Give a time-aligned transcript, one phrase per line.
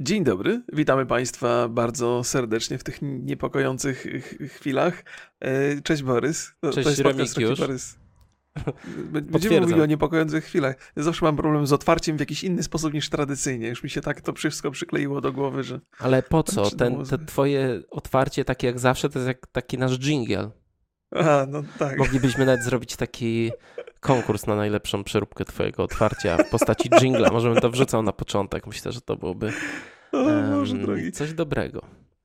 [0.00, 4.06] Dzień dobry, witamy Państwa bardzo serdecznie w tych niepokojących
[4.48, 5.04] chwilach.
[5.40, 6.52] E, cześć Borys.
[6.60, 7.98] To, Cześć to jest Borys.
[9.22, 10.92] Będziemy mówili o niepokojących chwilach.
[10.96, 13.68] Zawsze mam problem z otwarciem w jakiś inny sposób niż tradycyjnie.
[13.68, 15.80] Już mi się tak to wszystko przykleiło do głowy, że...
[15.98, 16.70] Ale po co?
[16.70, 20.50] Ten, te twoje otwarcie takie jak zawsze to jest jak taki nasz jingle.
[21.10, 21.98] A, no tak.
[21.98, 23.50] Moglibyśmy nawet zrobić taki
[24.00, 27.30] konkurs na najlepszą przeróbkę twojego otwarcia w postaci jingla.
[27.30, 28.66] Możemy to wrzucał na początek.
[28.66, 29.52] Myślę, że to byłoby
[30.12, 31.82] o, um, coś dobrego.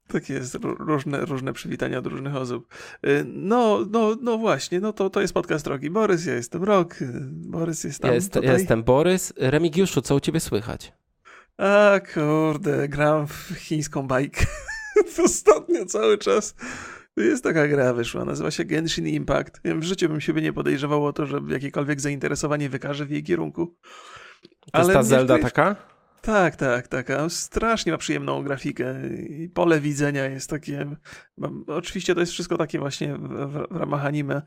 [0.07, 2.73] Tak jest, różne, różne przywitania od różnych osób.
[3.07, 5.89] Y, no, no, no właśnie, no to, to jest podcast Roki.
[5.89, 6.95] Borys, ja jestem Rok,
[7.31, 9.33] Borys jest tam ja, jest, ja jestem Borys.
[9.37, 10.93] Remigiuszu, co u ciebie słychać?
[11.57, 14.45] A kurde, gram w chińską bajkę
[15.25, 16.55] ostatnio cały czas.
[17.17, 19.61] Jest taka gra wyszła, nazywa się Genshin Impact.
[19.65, 23.75] W życiu bym siebie nie podejrzewał o to, że jakiekolwiek zainteresowanie wykaże w jej kierunku.
[24.71, 25.75] To jest ta Zelda taka?
[26.21, 27.29] Tak, tak, taka.
[27.29, 30.95] Strasznie ma przyjemną grafikę i pole widzenia jest takie.
[31.67, 34.41] Oczywiście to jest wszystko takie właśnie w, w, w ramach anime.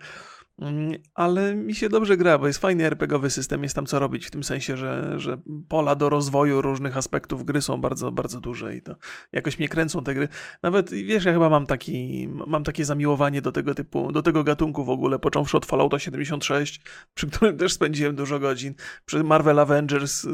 [0.58, 4.26] Mm, ale mi się dobrze gra, bo jest fajny RPGowy system, jest tam co robić,
[4.26, 8.76] w tym sensie, że, że pola do rozwoju różnych aspektów gry są bardzo, bardzo duże
[8.76, 8.96] i to
[9.32, 10.28] jakoś mnie kręcą te gry.
[10.62, 14.84] Nawet, wiesz, ja chyba mam taki, mam takie zamiłowanie do tego typu, do tego gatunku
[14.84, 16.80] w ogóle, począwszy od Fallouta 76,
[17.14, 20.30] przy którym też spędziłem dużo godzin, przy Marvel Avengers, y,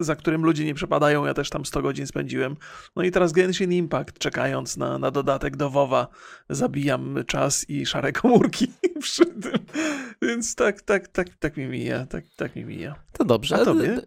[0.00, 2.56] za którym ludzie nie przepadają, ja też tam 100 godzin spędziłem.
[2.96, 6.08] No i teraz Genshin Impact, czekając na, na dodatek do WoWa,
[6.48, 9.52] zabijam czas i szare komórki przy tym.
[10.22, 12.94] Więc tak, tak, tak, tak mi mija, tak, tak mi mija.
[13.12, 13.56] To dobrze.
[13.56, 14.00] A tobie?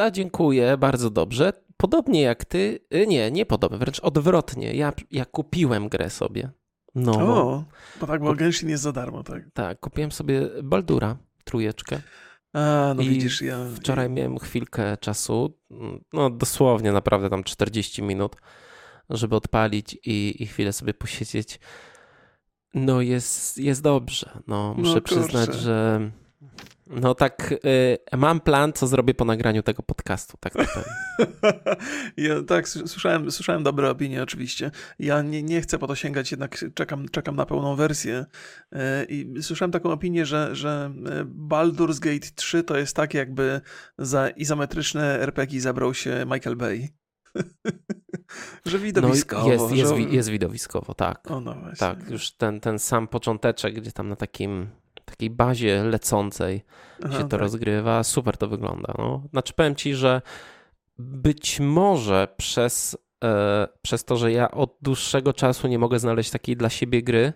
[0.00, 1.52] A dziękuję, bardzo dobrze.
[1.76, 4.74] Podobnie jak ty, y, nie, nie podobnie, wręcz odwrotnie.
[4.74, 6.50] Ja, ja kupiłem grę sobie.
[6.94, 7.12] No.
[7.12, 7.64] O,
[8.00, 9.42] bo tak, bo Genshin jest za darmo, tak?
[9.54, 12.00] Tak, kupiłem sobie Baldura, trójeczkę.
[12.52, 13.58] A, no I widzisz, ja...
[13.76, 15.58] Wczoraj miałem chwilkę czasu,
[16.12, 18.36] no dosłownie naprawdę tam 40 minut,
[19.10, 21.60] żeby odpalić i, i chwilę sobie posiedzieć
[22.74, 24.30] no jest, jest dobrze.
[24.46, 26.10] No, muszę no, przyznać, że
[26.90, 30.64] no tak, y, mam plan, co zrobię po nagraniu tego podcastu, tak na
[32.16, 34.70] ja, tak, słyszałem, słyszałem dobre opinie oczywiście.
[34.98, 38.26] Ja nie, nie chcę po to sięgać, jednak czekam, czekam na pełną wersję.
[38.72, 38.78] Y,
[39.08, 43.60] I słyszałem taką opinię, że, że y, Baldur's Gate 3 to jest tak, jakby
[43.98, 46.88] za izometryczne RPG zabrał się Michael Bay.
[48.66, 49.46] że widowiskowo.
[49.46, 50.00] No jest, jest, że...
[50.00, 51.30] jest widowiskowo, tak.
[51.30, 54.68] O, no tak, już ten, ten sam począteczek, gdzie tam na takim
[55.04, 56.64] takiej bazie lecącej
[57.04, 57.40] Aha, się to tak.
[57.40, 58.94] rozgrywa, super to wygląda.
[58.98, 59.22] No.
[59.30, 60.22] Znaczy powiem ci, że
[60.98, 66.56] być może przez, e, przez to, że ja od dłuższego czasu nie mogę znaleźć takiej
[66.56, 67.32] dla siebie gry,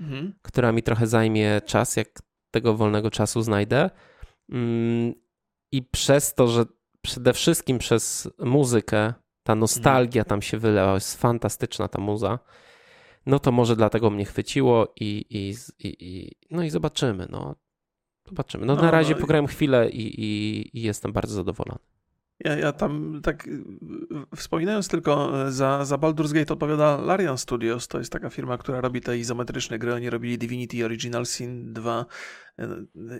[0.00, 0.34] mhm.
[0.42, 2.08] która mi trochę zajmie czas, jak
[2.50, 3.90] tego wolnego czasu znajdę.
[4.48, 5.14] Mm,
[5.72, 6.64] I przez to, że
[7.02, 12.38] przede wszystkim przez muzykę ta nostalgia tam się wyleła, jest fantastyczna ta muza.
[13.26, 17.26] No to może dlatego mnie chwyciło i, i, i, no i zobaczymy.
[17.30, 17.54] No.
[18.28, 18.66] Zobaczymy.
[18.66, 21.78] No, no na razie no, pograłem chwilę i, i, i jestem bardzo zadowolony.
[22.44, 23.48] Ja, ja tam tak
[24.36, 29.00] wspominając tylko za, za Baldur's Gate odpowiada Larian Studios, to jest taka firma, która robi
[29.00, 32.06] te izometryczne gry, oni robili Divinity Original Sin 2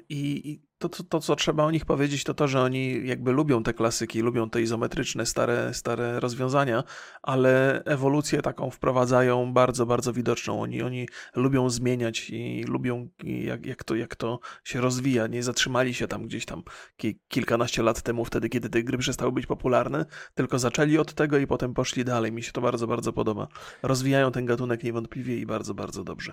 [0.09, 3.33] i, i to, to, to, co trzeba o nich powiedzieć, to to, że oni jakby
[3.33, 6.85] lubią te klasyki, lubią te izometryczne, stare, stare rozwiązania,
[7.23, 10.63] ale ewolucję taką wprowadzają bardzo, bardzo widoczną.
[10.63, 15.27] Oni, oni lubią zmieniać i lubią, jak, jak, to, jak to się rozwija.
[15.27, 16.63] Nie zatrzymali się tam gdzieś tam
[16.97, 21.39] ki kilkanaście lat temu, wtedy, kiedy te gry przestały być popularne, tylko zaczęli od tego
[21.39, 22.33] i potem poszli dalej.
[22.33, 23.49] Mi się to bardzo, bardzo podoba.
[23.83, 26.33] Rozwijają ten gatunek niewątpliwie i bardzo, bardzo dobrze.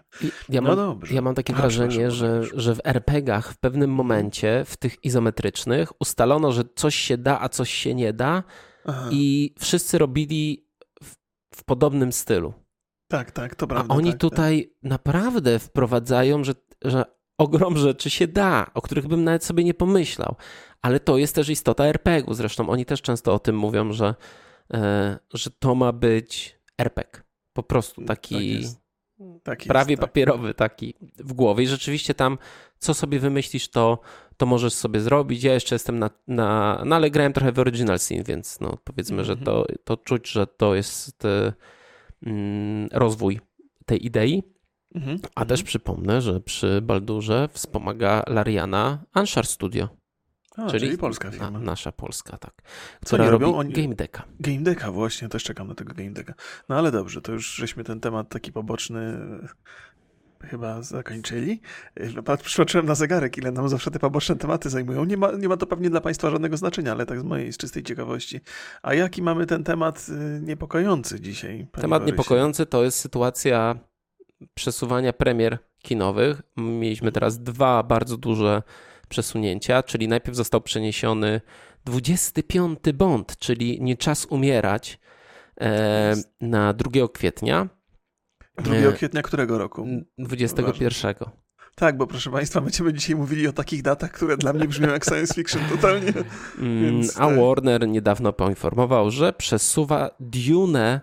[0.50, 1.16] Ja no mam, dobrze.
[1.16, 6.52] Ja mam takie wrażenie, że, że w RPGach w pewnym momencie w tych izometrycznych ustalono,
[6.52, 8.44] że coś się da, a coś się nie da
[8.86, 9.10] Aha.
[9.12, 10.68] i wszyscy robili
[11.04, 11.16] w,
[11.56, 12.54] w, podobnym stylu.
[13.08, 13.94] Tak, tak, to prawda.
[13.94, 14.90] A oni tak, tutaj tak.
[14.90, 17.06] naprawdę wprowadzają, że, że
[17.38, 20.36] ogrom rzeczy się da, o których bym nawet sobie nie pomyślał.
[20.82, 22.34] Ale to jest też istota RPG-u.
[22.34, 24.16] Zresztą oni też często o tym mówią, że,
[24.74, 27.24] e, że to ma być RPG.
[27.54, 28.74] Po prostu taki tak
[29.44, 30.10] tak prawie jest, tak.
[30.10, 31.64] papierowy taki w głowie.
[31.64, 32.38] I rzeczywiście tam,
[32.78, 34.00] co sobie wymyślisz, to,
[34.40, 35.44] to możesz sobie zrobić.
[35.44, 39.26] Ja jeszcze jestem na, na no ale grałem trochę w Original Sin, więc no powiedzmy,
[39.26, 39.78] że to, mhm.
[39.84, 41.54] to czuć, że to jest y,
[42.24, 43.40] mm, rozwój
[43.86, 44.44] tej idei.
[44.96, 45.20] -hmm.
[45.36, 45.66] A też mhm.
[45.66, 49.90] przypomnę, że przy Baldurze wspomaga Lariana Anshar Studio.
[50.56, 51.52] A, czyli, czyli, polska firma.
[51.52, 52.54] Na, nasza polska, tak.
[53.06, 53.56] Która Co robią?
[53.56, 53.74] Oni...
[53.74, 54.24] Game Decka.
[54.40, 56.34] Game Decka, właśnie, też czekam na tego Game Decka.
[56.70, 59.20] No ale dobrze, to już żeśmy ten temat taki poboczny
[60.44, 61.62] chyba zakończyli.
[62.44, 65.04] Przypatrzyłem na zegarek, ile nam zawsze te poboczne tematy zajmują.
[65.04, 67.58] Nie ma, nie ma to pewnie dla Państwa żadnego znaczenia, ale tak z mojej z
[67.58, 68.40] czystej ciekawości.
[68.84, 71.68] A jaki mamy ten temat y, niepokojący dzisiaj?
[71.72, 72.12] Temat Borysie?
[72.12, 73.80] niepokojący to jest sytuacja
[74.54, 76.42] przesuwania premier kinowych.
[76.58, 78.64] Mieliśmy teraz dwa bardzo duże
[79.10, 81.42] przesunięcia, czyli najpierw został przeniesiony
[81.86, 85.00] 25 Bond, czyli Nie czas umierać
[85.62, 87.79] e, na 2 kwietnia.
[88.62, 89.88] 2 e, kwietnia którego roku?
[90.18, 91.16] 21.
[91.80, 95.06] Tak, bo proszę Państwa, będziemy dzisiaj mówili o takich datach, które dla mnie brzmią jak
[95.06, 96.14] science fiction totalnie.
[96.60, 97.40] Mm, Więc, A tak.
[97.40, 101.02] Warner niedawno poinformował, że przesuwa Dune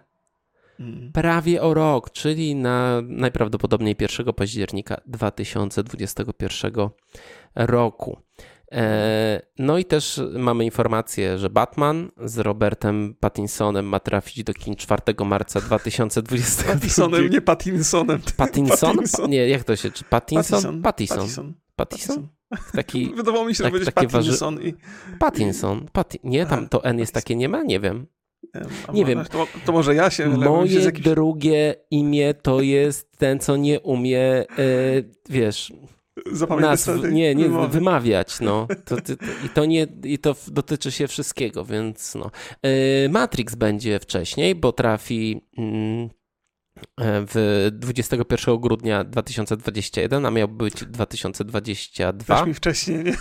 [0.80, 1.12] mm.
[1.12, 6.88] prawie o rok, czyli na najprawdopodobniej 1 października 2021
[7.54, 8.18] roku.
[8.72, 14.76] E, no i też mamy informację, że Batman z Robertem Pattinsonem ma trafić do kin
[14.76, 16.64] 4 marca 2020.
[16.72, 18.20] Pattinsonem, nie Pattinsonem.
[18.36, 18.96] Pattinson?
[18.96, 19.30] Pattinson?
[19.30, 20.82] Nie, jak to się, czy Pattinson?
[20.82, 20.82] Pattinson.
[20.82, 21.54] Pattinson.
[21.76, 22.28] Pattinson?
[22.72, 24.68] Taki, Wydawało mi się, tak, że będzie Pattinson waży...
[24.68, 24.74] i...
[25.18, 25.86] Pattinson.
[25.92, 26.20] Patti...
[26.24, 28.06] Nie, tam to N jest takie nie ma, nie wiem.
[28.92, 29.24] nie wiem.
[29.24, 30.28] To, to, może ja się...
[30.28, 31.04] Moje jakimś...
[31.04, 35.72] drugie imię to jest ten, co nie umie, yy, wiesz
[36.60, 37.68] nazw, nie, nie wymowy.
[37.68, 38.66] wymawiać, no.
[38.84, 39.12] To, to,
[39.44, 42.30] I to nie, i to dotyczy się wszystkiego, więc no.
[42.62, 46.08] E, Matrix będzie wcześniej, bo trafi mm,
[47.00, 52.36] e, w 21 grudnia 2021, a miał być 2022.
[52.38, 53.16] Weź mi wcześniej, nie?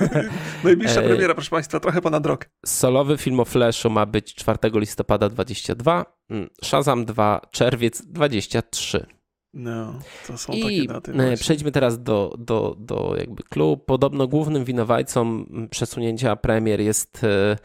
[0.64, 2.50] Najbliższa e, premiera, proszę Państwa, trochę ponad rok.
[2.66, 9.13] Solowy film o Flashu ma być 4 listopada 22, mm, Shazam 2 czerwiec 23.
[9.54, 9.94] No,
[10.26, 11.12] to są I takie daty.
[11.12, 11.36] E, właśnie.
[11.36, 13.84] Przejdźmy teraz do, do, do jakby klub.
[13.84, 17.56] Podobno głównym winowajcą przesunięcia premier jest e,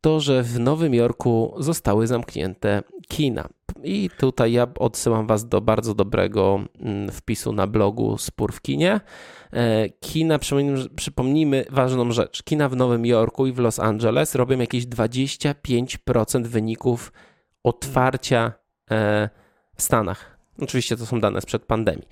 [0.00, 3.48] to, że w Nowym Jorku zostały zamknięte kina.
[3.82, 9.00] I tutaj ja odsyłam Was do bardzo dobrego mm, wpisu na blogu Spór w kinie.
[9.52, 10.38] E, kina,
[10.96, 12.42] przypomnijmy ważną rzecz.
[12.42, 17.12] Kina w Nowym Jorku i w Los Angeles robią jakieś 25% wyników
[17.62, 18.52] otwarcia
[19.76, 20.33] w Stanach.
[20.60, 22.08] Oczywiście to są dane sprzed pandemii.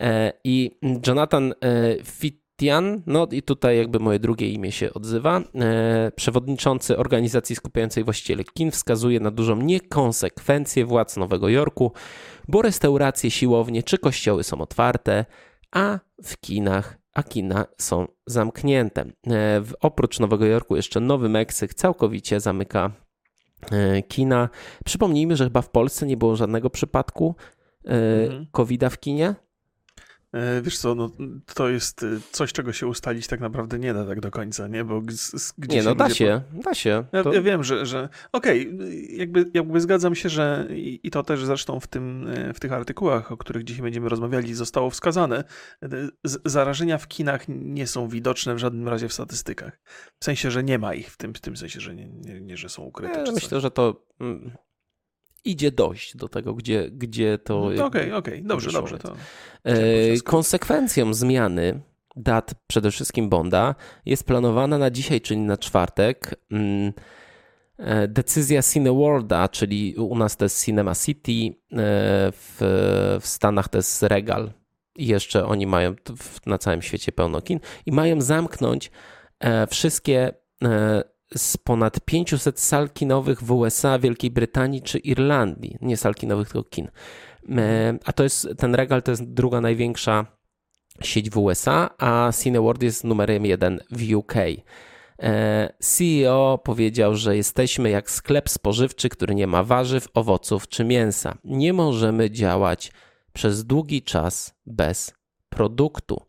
[0.00, 1.54] E, I Jonathan e,
[2.04, 8.44] Fitian, no i tutaj jakby moje drugie imię się odzywa, e, przewodniczący organizacji skupiającej właścicieli
[8.54, 11.92] kin, wskazuje na dużą niekonsekwencję władz Nowego Jorku,
[12.48, 15.24] bo restauracje, siłownie czy kościoły są otwarte,
[15.72, 19.04] a w kinach a kina są zamknięte.
[19.80, 22.90] Oprócz Nowego Jorku jeszcze Nowy Meksyk całkowicie zamyka
[24.08, 24.48] kina.
[24.84, 27.34] Przypomnijmy, że chyba w Polsce nie było żadnego przypadku
[27.84, 28.46] mhm.
[28.52, 29.34] COVID-a w kinie?
[30.34, 31.10] E, wiesz co, no,
[31.54, 34.84] to jest e, coś, czego się ustalić tak naprawdę nie da tak do końca, nie?
[34.84, 35.00] Bo
[35.58, 36.62] gdzie nie, no da się, po...
[36.62, 37.04] da się.
[37.12, 41.44] Ja, ja, wiem, że, że okej, okay, jakby, jakby zgadzam się, że i, to też
[41.44, 45.44] zresztą w, tym, w tych artykułach, o których dzisiaj będziemy rozmawiali, zostało wskazane,
[46.24, 49.80] z, zarażenia w kinach nie są widoczne w żadnym razie w statystykach.
[50.20, 52.56] W sensie, że nie ma ich, w tym, w tym sensie, że nie, nie, nie
[52.56, 53.24] że są ukryte.
[53.26, 54.50] Ja myślę, że to mm,
[55.44, 57.64] idzie dojść do tego, gdzie, gdzie to.
[57.64, 58.42] Okej, no okej, okay, okay.
[58.42, 58.98] dobrze, dobrze.
[58.98, 59.14] To...
[59.64, 59.76] E,
[60.24, 61.80] konsekwencją zmiany
[62.16, 63.74] dat przede wszystkim Bonda
[64.06, 66.34] jest planowana na dzisiaj, czyli na czwartek.
[66.50, 66.92] Mm,
[67.78, 71.52] e, decyzja Cineworlda, czyli u nas to jest Cinema City, e,
[72.32, 72.58] w,
[73.20, 74.52] w Stanach to jest Regal.
[74.96, 75.94] I jeszcze oni mają
[76.46, 78.90] na całym świecie pełno kin i mają zamknąć
[79.70, 80.32] wszystkie
[81.36, 85.76] z ponad 500 sal kinowych w USA, Wielkiej Brytanii czy Irlandii.
[85.80, 86.88] Nie sal kinowych, tylko kin.
[87.48, 90.26] E, a to jest, ten regal to jest druga największa
[91.02, 94.34] sieć w USA, a Cineworld jest numerem jeden w UK.
[95.22, 101.38] E, CEO powiedział, że jesteśmy jak sklep spożywczy, który nie ma warzyw, owoców czy mięsa.
[101.44, 102.92] Nie możemy działać
[103.32, 105.14] przez długi czas bez
[105.48, 106.22] produktu.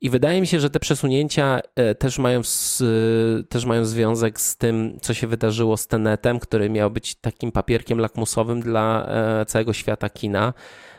[0.00, 2.40] I wydaje mi się, że te przesunięcia e, też mają,
[3.48, 7.98] też mają związek z tym, co się wydarzyło z Tenetem, który miał być takim papierkiem
[7.98, 10.54] lakmusowym dla e, całego świata kina.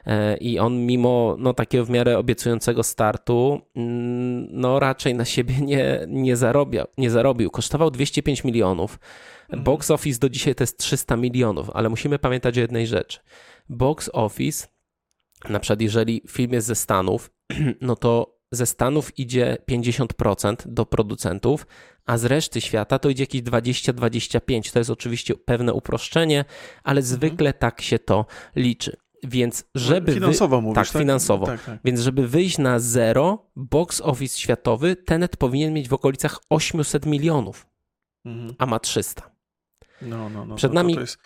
[0.06, 5.56] E, I on, mimo no, takiego w miarę obiecującego startu, mm, no raczej na siebie
[5.62, 7.50] nie, nie, zarobia, nie zarobił.
[7.50, 9.00] Kosztował 205 milionów.
[9.44, 9.64] Mhm.
[9.64, 13.20] Box office do dzisiaj to jest 300 milionów, ale musimy pamiętać o jednej rzeczy.
[13.70, 14.68] Box office,
[15.50, 17.32] na przykład jeżeli film jest ze Stanów,
[17.82, 21.68] no to ze Stanów idzie 50% do producentów,
[22.06, 24.74] a z reszty świata to idzie jakieś 20-25%.
[24.74, 26.46] To jest oczywiście pewne uproszczenie,
[26.84, 27.06] ale mhm.
[27.18, 28.98] zwykle tak się to liczy.
[29.24, 30.14] Więc żeby.
[30.14, 30.62] Finansowo wy...
[30.62, 31.02] mówisz, tak, tak?
[31.02, 31.46] finansowo.
[31.46, 31.80] Tak, tak.
[31.84, 37.68] Więc żeby wyjść na zero, box office światowy, Tenet powinien mieć w okolicach 800 milionów,
[38.26, 38.56] mhm.
[38.58, 39.32] a ma 300.
[40.02, 40.56] No, no, no.
[40.56, 40.94] Przed nami.
[40.94, 41.18] To, to jest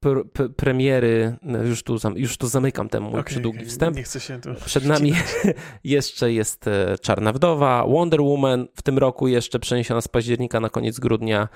[0.00, 0.24] pr
[0.56, 3.68] premiery, no już tu, już tu zamykam ten mój okay, przydługi okay.
[3.68, 3.96] wstęp.
[3.96, 5.12] Nie chcę się tu Przed nami
[5.84, 10.70] jeszcze jest e, Czarna Wdowa, Wonder Woman w tym roku jeszcze przeniesiona z października na
[10.70, 11.48] koniec grudnia.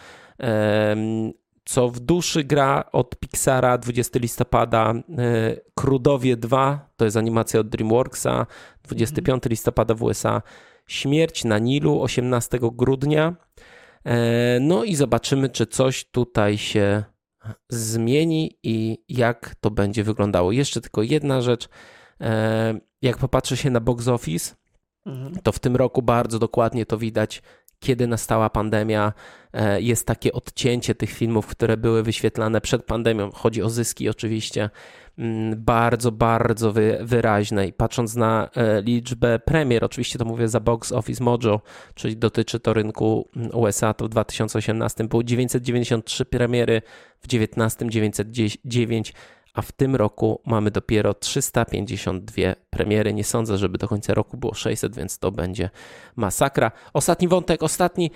[1.65, 5.03] Co w duszy gra od Pixara 20 listopada, e,
[5.75, 8.47] Krudowie 2, to jest animacja od DreamWorksa,
[8.85, 9.41] 25 mm.
[9.51, 10.43] listopada w USA,
[10.87, 13.37] Śmierć na Nilu 18 grudnia.
[14.05, 17.05] E, no i zobaczymy, czy coś tutaj się
[17.69, 20.53] zmieni i jak to będzie wyglądało.
[20.53, 21.69] Jeszcze tylko jedna rzecz.
[22.21, 24.55] E, jak popatrzy się na box office,
[25.07, 25.35] mhm.
[25.43, 27.43] to w tym roku bardzo dokładnie to widać,
[27.81, 29.13] kiedy nastała pandemia.
[29.53, 33.31] E, jest takie odcięcie tych filmów, które były wyświetlane przed pandemią.
[33.31, 34.71] Chodzi o zyski oczywiście.
[35.19, 37.67] Mm, bardzo, bardzo wy, wyraźne.
[37.67, 41.61] I patrząc na e, liczbę premier, oczywiście to mówię za Box Office Mojo,
[41.95, 46.83] czyli dotyczy to rynku mm, USA, to w 2018 było 993 premiery,
[47.21, 49.15] w 2019 909,
[49.55, 53.15] a w tym roku mamy dopiero 352 premiery.
[53.15, 55.71] Nie sądzę, żeby do końca roku było 600, więc to będzie
[56.17, 56.73] masakra.
[56.93, 58.11] Ostatni wątek, ostatni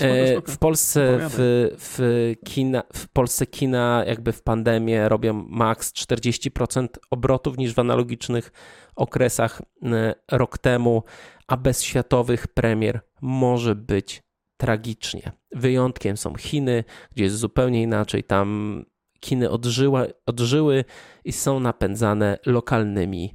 [0.00, 1.36] E, w Polsce w,
[1.78, 8.52] w, kina, w Polsce kina jakby w pandemię robią maks 40% obrotów niż w analogicznych
[8.96, 11.02] okresach e, rok temu,
[11.46, 14.22] a bez światowych premier może być
[14.56, 15.32] tragicznie.
[15.52, 18.24] Wyjątkiem są Chiny, gdzie jest zupełnie inaczej.
[18.24, 18.84] Tam
[19.24, 20.84] kiny odżyła, odżyły
[21.24, 23.34] i są napędzane lokalnymi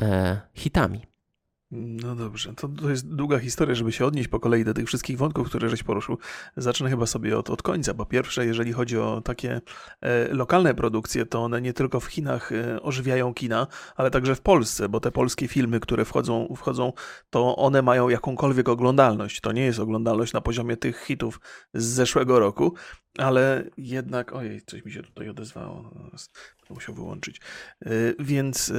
[0.00, 1.02] e, hitami.
[1.70, 5.18] No dobrze, to, to jest długa historia, żeby się odnieść po kolei do tych wszystkich
[5.18, 6.18] wątków, które żeś poruszył.
[6.56, 9.60] Zacznę chyba sobie od, od końca, bo pierwsze, jeżeli chodzi o takie
[10.00, 14.40] e, lokalne produkcje, to one nie tylko w Chinach e, ożywiają kina, ale także w
[14.40, 16.92] Polsce, bo te polskie filmy, które wchodzą, wchodzą,
[17.30, 19.40] to one mają jakąkolwiek oglądalność.
[19.40, 21.40] To nie jest oglądalność na poziomie tych hitów
[21.74, 22.74] z zeszłego roku,
[23.18, 25.94] ale jednak, ojej, coś mi się tutaj odezwało,
[26.74, 27.40] musiał wyłączyć.
[27.84, 28.74] E, więc, e,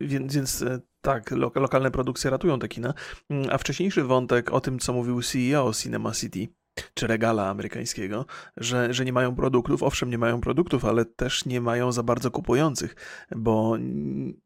[0.00, 2.94] więc, więc e, tak, lokalne produkcje ratują te kina.
[3.30, 6.48] Mm, a wcześniejszy wątek o tym, co mówił CEO Cinema City,
[6.94, 9.82] czy regala amerykańskiego, że, że nie mają produktów.
[9.82, 12.96] Owszem, nie mają produktów, ale też nie mają za bardzo kupujących,
[13.36, 13.76] bo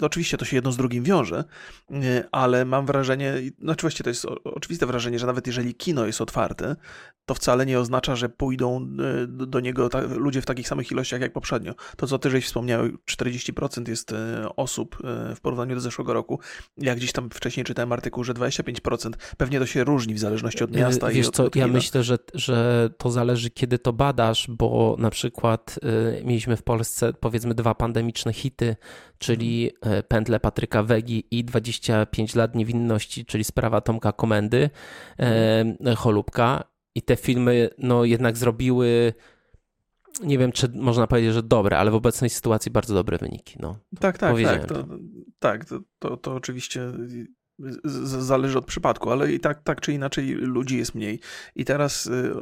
[0.01, 1.45] oczywiście to się jedno z drugim wiąże,
[2.33, 6.77] ale mam wrażenie, znaczy właściwie to jest oczywiste wrażenie, że nawet jeżeli kino jest otwarte,
[7.31, 11.33] to wcale nie oznacza, że pójdą e, do niego ludzie w takich samych ilościach jak
[11.33, 11.75] poprzednio.
[11.97, 16.41] To, co ty żeś wspomniał, 40% jest e, osób e, w porównaniu do zeszłego roku.
[16.77, 19.11] Jak gdzieś tam wcześniej czytałem artykuł, że 25%.
[19.37, 22.03] Pewnie to się różni w zależności od miasta Wiesz i od, co, od ja myślę,
[22.03, 25.79] że, że to zależy, kiedy to badasz, bo na przykład
[26.19, 28.77] y, mieliśmy w Polsce powiedzmy dwa pandemiczne hity,
[29.19, 30.03] czyli mhm.
[30.09, 34.71] Pętle Patryka Wegi i 25 lat niewinności, czyli sprawa Tomka Komendy,
[35.91, 39.13] y, Cholubka i te filmy no jednak zrobiły
[40.23, 43.57] nie wiem, czy można powiedzieć, że dobre, ale w obecnej sytuacji bardzo dobre wyniki.
[43.61, 44.67] No, tak, tak, tak.
[44.67, 44.87] To,
[45.39, 46.93] tak, to, to, to oczywiście
[48.05, 51.21] zależy od przypadku, ale i tak, tak czy inaczej ludzi jest mniej.
[51.57, 52.33] I teraz y,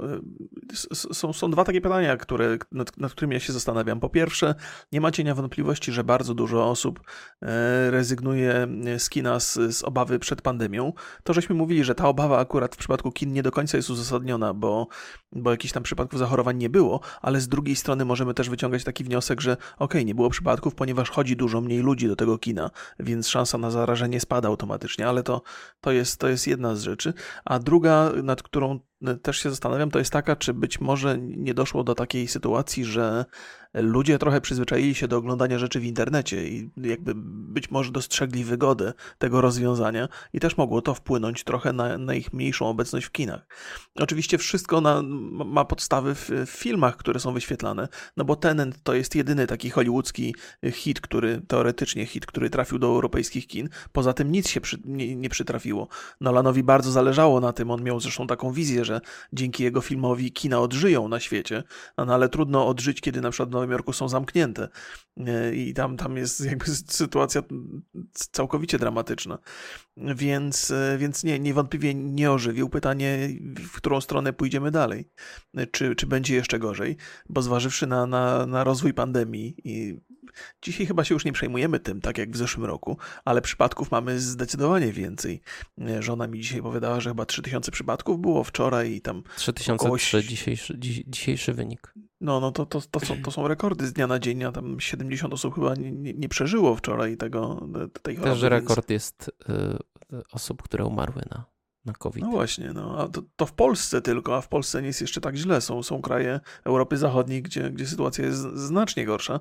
[0.93, 4.01] y, są, są dwa takie pytania, które, nad, nad którymi ja się zastanawiam.
[4.01, 4.55] Po pierwsze,
[4.93, 7.01] nie ma cienia wątpliwości, że bardzo dużo osób
[7.43, 10.93] e, rezygnuje z kina z, z obawy przed pandemią.
[11.23, 14.55] To żeśmy mówili, że ta obawa akurat w przypadku kin nie do końca jest uzasadniona,
[14.55, 14.89] bo,
[15.33, 19.05] bo jakichś tam przypadków zachorowań nie było, ale z drugiej strony możemy też wyciągać taki
[19.05, 22.71] wniosek, że okay, nie było przypadków, ponieważ chodzi dużo mniej ludzi do tego kina,
[23.01, 25.43] więc szansa na zarażenie spada automatycznie ale to,
[25.81, 27.15] to, jest, to jest jedna z rzeczy.
[27.45, 28.81] A druga, nad którą
[29.23, 33.25] też się zastanawiam, to jest taka, czy być może nie doszło do takiej sytuacji, że
[33.75, 38.93] ludzie trochę przyzwyczaili się do oglądania rzeczy w internecie i jakby być może dostrzegli wygodę
[39.19, 43.47] tego rozwiązania i też mogło to wpłynąć trochę na, na ich mniejszą obecność w kinach.
[43.95, 48.95] Oczywiście wszystko na, ma podstawy w, w, filmach, które są wyświetlane, no bo Tenant to
[48.95, 50.35] jest jedyny taki hollywoodzki
[50.73, 53.69] hit, który teoretycznie hit, który trafił do europejskich kin.
[53.93, 55.89] Poza tym nic się przy, nie, nie przytrafiło.
[56.21, 59.01] Nolanowi bardzo zależało na tym, on miał zresztą taką wizję, że
[59.33, 61.63] dzięki jego filmowi kina odżyją na świecie,
[61.99, 64.69] no ale trudno odżyć, kiedy na przykład w Nowym Jorku są zamknięte
[65.53, 67.43] i tam, tam jest jakby sytuacja
[68.13, 69.39] całkowicie dramatyczna.
[70.15, 72.69] Więc, e, więc nie, niewątpliwie nie ożywił.
[72.69, 75.11] Pytanie, w którą stronę pójdziemy dalej?
[75.71, 76.97] Czy, czy będzie jeszcze gorzej?
[77.29, 80.01] Bo zważywszy na, na, na rozwój pandemii i
[80.63, 84.21] Dzisiaj chyba się już nie przejmujemy tym, tak jak w zeszłym roku, ale przypadków mamy
[84.21, 85.41] zdecydowanie więcej.
[85.81, 89.23] E, żona mi dzisiaj powiedziała, że chyba 3000 przypadków było wczoraj i tam.
[89.37, 89.99] 3003 około...
[90.23, 91.95] dzisiejszy, dzisiejszy wynik.
[92.21, 94.81] No, no to, to, to, są, to są rekordy z dnia na dzień, a tam
[94.81, 97.69] 70 osób chyba nie, nie, przeżyło wczoraj tego,
[98.03, 98.41] tej choroby.
[98.41, 98.91] Też rekord więc...
[98.91, 99.31] jest
[100.13, 101.45] y, osób, które umarły na
[101.89, 102.23] na COVID.
[102.23, 105.21] No właśnie, no, a to, to, w Polsce tylko, a w Polsce nie jest jeszcze
[105.21, 105.61] tak źle.
[105.61, 109.41] Są, są kraje Europy Zachodniej, gdzie, gdzie sytuacja jest znacznie gorsza.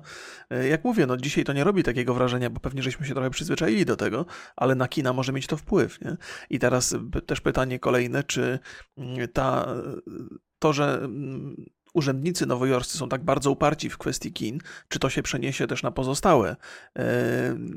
[0.50, 3.30] E, jak mówię, no dzisiaj to nie robi takiego wrażenia, bo pewnie żeśmy się trochę
[3.30, 6.00] przyzwyczaili do tego, ale na kina może mieć to wpływ.
[6.00, 6.16] Nie?
[6.50, 6.94] I teraz
[7.26, 8.58] też pytanie kolejne, czy
[8.96, 9.74] mm, ta,
[10.58, 11.56] to, że mm,
[11.94, 15.90] urzędnicy nowojorscy są tak bardzo uparci w kwestii kin, czy to się przeniesie też na
[15.90, 16.56] pozostałe
[16.96, 17.04] e,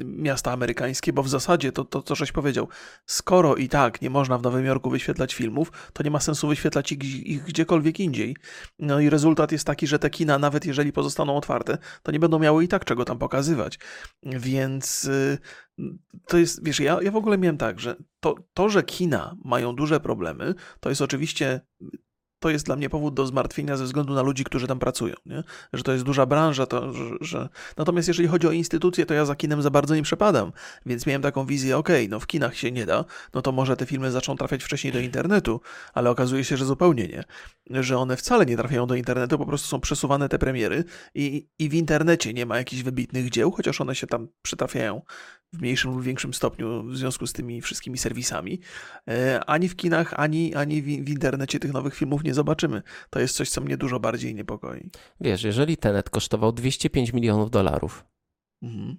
[0.05, 2.67] miasta amerykańskie, bo w zasadzie to, to, co żeś powiedział,
[3.05, 6.91] skoro i tak nie można w Nowym Jorku wyświetlać filmów, to nie ma sensu wyświetlać
[6.91, 8.35] ich, ich gdziekolwiek indziej.
[8.79, 12.39] No i rezultat jest taki, że te kina, nawet jeżeli pozostaną otwarte, to nie będą
[12.39, 13.79] miały i tak czego tam pokazywać.
[14.23, 15.37] Więc y,
[16.27, 19.75] to jest, wiesz, ja, ja w ogóle miałem tak, że to, to, że kina mają
[19.75, 21.61] duże problemy, to jest oczywiście
[22.41, 25.43] to jest dla mnie powód do zmartwienia ze względu na ludzi, którzy tam pracują, nie?
[25.73, 27.49] że to jest duża branża, to, że, że...
[27.77, 30.51] Natomiast jeżeli chodzi o instytucje, to ja za kinem za bardzo nie przepadam,
[30.85, 33.77] więc miałem taką wizję, okej, okay, no w kinach się nie da, no to może
[33.77, 35.61] te filmy zaczną trafiać wcześniej do internetu,
[35.93, 37.23] ale okazuje się, że zupełnie nie,
[37.83, 40.83] że one wcale nie trafiają do internetu, po prostu są przesuwane te premiery
[41.15, 45.01] i, i w internecie nie ma jakichś wybitnych dzieł, chociaż one się tam przytrafiają
[45.53, 48.59] w mniejszym lub większym stopniu w związku z tymi wszystkimi serwisami.
[49.07, 52.81] E, ani w kinach, ani, ani w, w internecie tych nowych filmów nie zobaczymy.
[53.09, 54.89] To jest coś, co mnie dużo bardziej niepokoi.
[55.21, 58.05] Wiesz, jeżeli Tenet kosztował 205 milionów dolarów,
[58.61, 58.97] mhm.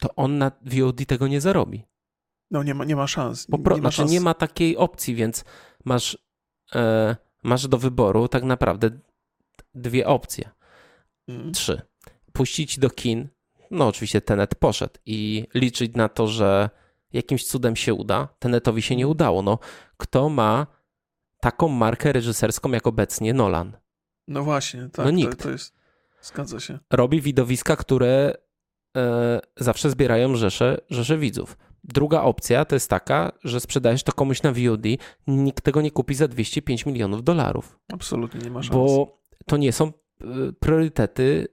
[0.00, 1.84] to on na VOD tego nie zarobi.
[2.50, 3.46] No nie ma, nie ma szans.
[3.46, 4.10] Po pro, nie, ma znaczy szans.
[4.10, 5.44] nie ma takiej opcji, więc
[5.84, 6.18] masz,
[6.74, 8.90] e, masz do wyboru tak naprawdę
[9.74, 10.50] dwie opcje.
[11.28, 11.52] Mhm.
[11.52, 11.82] Trzy.
[12.32, 13.28] Puścić do kin
[13.70, 16.70] no oczywiście Tenet poszedł i liczyć na to, że
[17.12, 18.28] jakimś cudem się uda.
[18.38, 19.42] Tenetowi się nie udało.
[19.42, 19.58] No,
[19.96, 20.66] kto ma
[21.40, 23.76] taką markę reżyserską jak obecnie Nolan?
[24.28, 25.04] No właśnie, tak.
[25.04, 25.38] No nikt.
[25.38, 25.74] To, to jest,
[26.22, 26.78] zgadza się.
[26.92, 28.34] Robi widowiska, które
[28.96, 31.58] e, zawsze zbierają rzesze, rzesze widzów.
[31.84, 34.84] Druga opcja to jest taka, że sprzedajesz to komuś na VOD,
[35.26, 37.78] nikt tego nie kupi za 205 milionów dolarów.
[37.92, 38.74] Absolutnie nie ma szans.
[38.74, 39.92] Bo to nie są e,
[40.60, 41.48] priorytety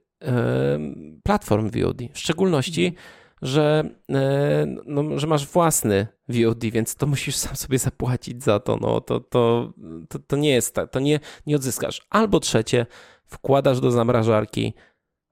[1.22, 1.98] platform VOD.
[2.12, 2.94] W szczególności,
[3.42, 8.76] że, e, no, że masz własny VOD, więc to musisz sam sobie zapłacić za to.
[8.76, 9.72] No, to, to,
[10.08, 12.06] to, to nie jest tak, to nie, nie odzyskasz.
[12.10, 12.86] Albo trzecie,
[13.26, 14.74] wkładasz do zamrażarki,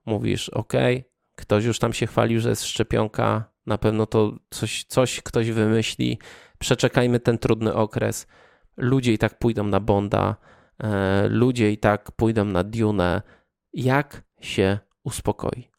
[0.05, 0.73] mówisz, OK,
[1.35, 6.19] ktoś już tam się chwalił, że jest szczepionka, na pewno to coś, coś ktoś wymyśli,
[6.59, 8.27] przeczekajmy ten trudny okres.
[8.77, 10.35] Ludzie i tak pójdą na Bonda,
[10.83, 13.21] e, ludzie i tak pójdą na Dune.
[13.73, 15.72] Jak się uspokoi.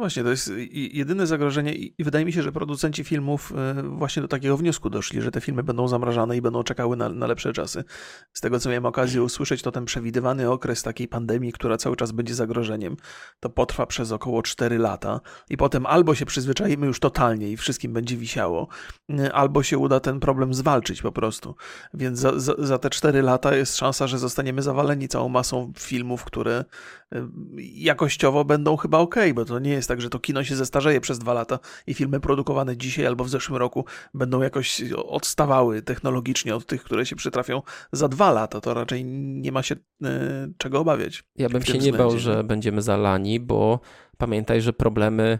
[0.00, 4.28] Właśnie, to jest jedyne zagrożenie i wydaje mi się, że producenci filmów e, właśnie do
[4.28, 7.84] takiego wniosku doszli, że te filmy będą zamrażane i będą czekały na, na, lepsze czasy.
[8.32, 12.12] Z tego, co miałem okazję usłyszeć, to ten przewidywany okres takiej pandemii, która cały czas
[12.12, 12.96] będzie zagrożeniem,
[13.40, 17.92] to potrwa przez około 4 lata i potem albo się przyzwyczajimy już totalnie i wszystkim
[17.92, 18.68] będzie wisiało,
[19.10, 21.54] e, albo się uda ten problem zwalczyć po prostu.
[21.94, 26.24] Więc za, za, za te 4 lata jest szansa, że zostaniemy zawaleni całą masą filmów,
[26.24, 26.64] które
[27.12, 27.28] e,
[27.74, 31.18] jakościowo będą chyba ok, bo to nie jest tak, że to kino się zestarzeje przez
[31.18, 36.66] dwa lata i filmy produkowane dzisiaj albo w zeszłym roku będą jakoś odstawały technologicznie od
[36.66, 38.60] tych, które się przytrafią za dwa lata.
[38.60, 39.74] To raczej nie ma się
[40.04, 41.24] e, czego obawiać.
[41.36, 43.80] Ja bym się nie bał, że będziemy zalani, bo
[44.18, 45.38] pamiętaj, że problemy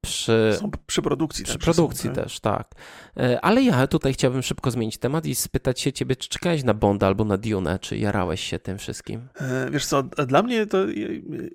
[0.00, 1.44] przy, Są przy produkcji.
[1.44, 2.74] Przy produkcji też, tak.
[3.16, 6.74] E, ale ja tutaj chciałbym szybko zmienić temat i spytać się ciebie, czy czekałeś na
[6.74, 9.28] Bonda albo na Dune, czy jarałeś się tym wszystkim?
[9.40, 10.78] E, wiesz co, dla mnie to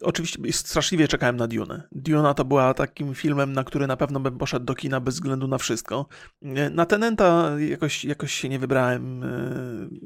[0.02, 1.84] oczywiście straszliwie czekałem na Dune.
[1.92, 5.48] Duna to była takim filmem, na który na pewno bym poszedł do kina bez względu
[5.48, 6.06] na wszystko.
[6.42, 9.22] E, na Tenenta jakoś, jakoś się nie wybrałem,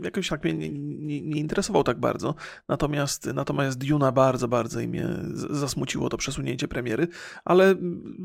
[0.04, 2.36] jakoś tak mnie nie, nie, nie interesował tak bardzo.
[2.68, 5.08] Natomiast, natomiast Duna bardzo, bardzo i mnie
[5.50, 7.08] zasmuciło to przesunięcie premiery,
[7.46, 7.76] ale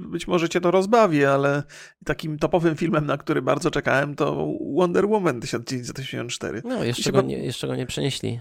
[0.04, 1.62] być może cię to rozbawi, ale
[2.04, 6.62] takim topowym filmem, na który bardzo czekałem, to Wonder Woman 1984.
[6.64, 8.40] No, jeszcze, go, nie, jeszcze go nie przenieśli.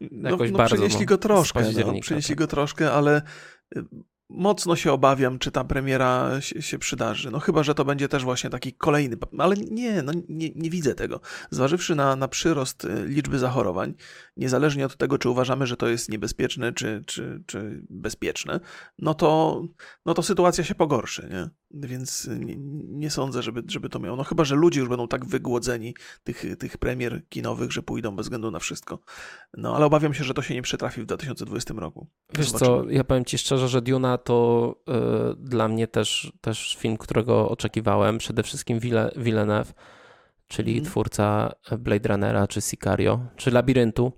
[0.00, 0.76] No, Jakoś no, bardzo.
[0.76, 2.38] Przenieśli go troszkę, no, przenieśli tak.
[2.38, 3.22] go troszkę, ale
[4.34, 7.30] mocno się obawiam, czy ta premiera się, się, przydarzy.
[7.30, 10.94] No chyba, że to będzie też właśnie taki kolejny, ale nie, no nie, nie widzę
[10.94, 11.20] tego.
[11.50, 13.94] Zważywszy na, na przyrost y, liczby zachorowań,
[14.36, 18.60] niezależnie od tego, czy uważamy, że to jest niebezpieczne, czy, czy, czy bezpieczne,
[18.98, 19.62] no to,
[20.06, 21.50] no to sytuacja się pogorszy, nie?
[21.76, 22.56] Więc nie,
[22.88, 24.16] nie, sądzę, żeby, żeby to miało.
[24.16, 28.26] No chyba, że ludzie już będą tak wygłodzeni tych, tych premier kinowych, że pójdą bez
[28.26, 28.98] względu na wszystko.
[29.56, 32.06] No ale obawiam się, że to się nie przytrafi w 2020 roku.
[32.38, 32.84] Wiesz Zobaczymy.
[32.84, 37.48] co, ja powiem ci szczerze, że Duna to y, dla mnie też, też film, którego
[37.48, 38.18] oczekiwałem.
[38.18, 38.80] Przede wszystkim
[39.16, 39.74] Villeneuve,
[40.46, 40.84] czyli mm.
[40.84, 44.12] twórca Blade Runnera, czy Sicario, czy Labiryntu.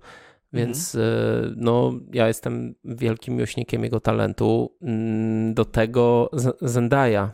[0.53, 1.55] Więc mm.
[1.57, 4.75] no, ja jestem wielkim miłośnikiem jego talentu.
[4.81, 6.29] Mm, do tego
[6.61, 7.31] Zendaya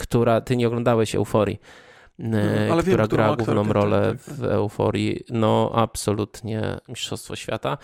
[0.00, 1.60] która ty nie oglądałeś Euforii.
[2.18, 2.38] no,
[2.82, 5.24] która wiem, gra główną tak, rolę tak, tak, w Euforii.
[5.30, 7.78] No, absolutnie mistrzostwo świata.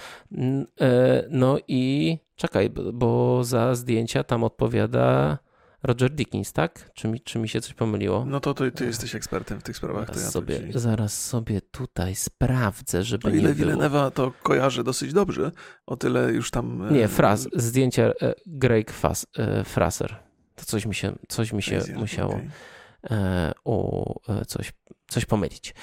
[1.31, 5.39] No i czekaj, bo za zdjęcia tam odpowiada
[5.83, 6.91] Roger Dickens, tak?
[6.95, 8.25] Czy mi, czy mi się coś pomyliło?
[8.25, 10.07] No to ty, ty jesteś ekspertem w tych sprawach.
[10.07, 15.13] Zaraz, ja sobie, zaraz sobie tutaj sprawdzę, żeby o ile nie Villeneuve'a to kojarzę dosyć
[15.13, 15.53] dobrze,
[15.87, 16.83] o tyle już tam...
[16.89, 20.26] E, nie, Fras, zdjęcie e, Greg Fas, e, Fraser.
[20.57, 23.53] To coś mi się, coś mi się musiało okay.
[23.65, 24.73] o, coś,
[25.09, 25.75] coś pomylić.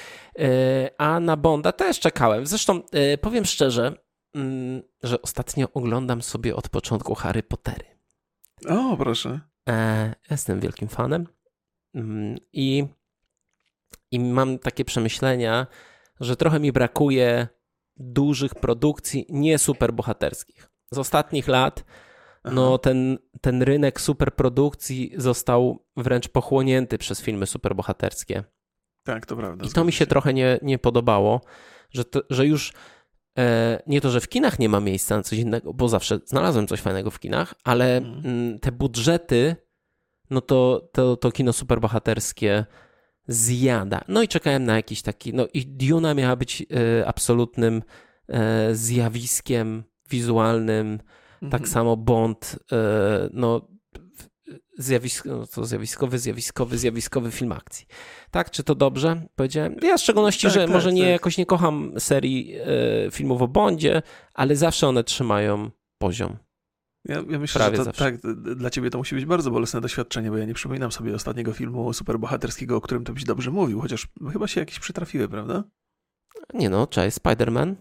[0.98, 2.46] A na Bonda też czekałem.
[2.48, 2.82] Zresztą
[3.22, 3.94] powiem szczerze,
[4.36, 7.86] mm, że ostatnio oglądam sobie od początku Harry Pottery.
[8.70, 9.40] O, proszę.
[9.70, 11.28] E, jestem wielkim fanem
[11.96, 12.86] mm, i,
[14.12, 15.68] i mam takie przemyślenia,
[16.20, 17.48] że trochę mi brakuje
[17.98, 20.70] dużych produkcji nie superbohaterskich.
[20.92, 21.84] Z ostatnich lat
[22.52, 28.44] no ten, ten rynek superprodukcji został wręcz pochłonięty przez filmy superbohaterskie.
[29.04, 29.66] Tak, to prawda.
[29.66, 31.42] I to mi się, się trochę nie, nie podobało,
[31.92, 32.74] że, to, że już
[33.40, 36.68] E, nie to, że w kinach nie ma miejsca na coś innego, bo zawsze znalazłem
[36.68, 38.60] coś fajnego w kinach, ale mm.
[38.60, 39.56] te budżety,
[40.30, 42.66] no to, to, to kino superbohaterskie
[43.28, 44.02] zjada.
[44.08, 47.84] No i czekałem na jakiś taki, no i Duna miała być e, absolutnym
[48.30, 51.00] e, zjawiskiem wizualnym,
[51.52, 51.68] tak mhm.
[51.68, 52.60] samo Bond,
[53.34, 53.68] no
[54.78, 57.86] zjawisko, no to zjawiskowy, zjawiskowy, zjawiskowy film akcji.
[58.32, 59.76] Tak, czy to dobrze powiedziałem?
[59.82, 61.12] Ja w szczególności, tak, że tak, może nie tak.
[61.12, 64.02] jakoś nie kocham serii e, filmów o Bondzie,
[64.34, 66.38] ale zawsze one trzymają poziom.
[67.06, 68.18] Ja, ja myślę, Prawie że to, tak,
[68.56, 71.94] dla ciebie to musi być bardzo bolesne doświadczenie, bo ja nie przypominam sobie ostatniego filmu
[71.94, 75.64] superbohaterskiego, o którym to byś dobrze mówił, chociaż chyba się jakieś przytrafiły, prawda?
[76.54, 77.76] Nie no, cześć, Spider-Man.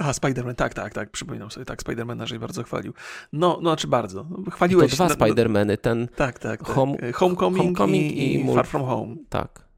[0.00, 2.92] Aha, Spider-Man, tak, tak, tak, przypominam sobie, tak, Spider-Man żeś bardzo chwalił.
[3.32, 4.26] No, no, znaczy bardzo.
[4.50, 4.90] Chwaliłeś...
[4.90, 6.08] To dwa Spider-Many, ten...
[6.16, 6.68] Tak, tak, tak.
[6.68, 9.16] Home, Homecoming, Homecoming i, i Far From Home.
[9.28, 9.68] Tak.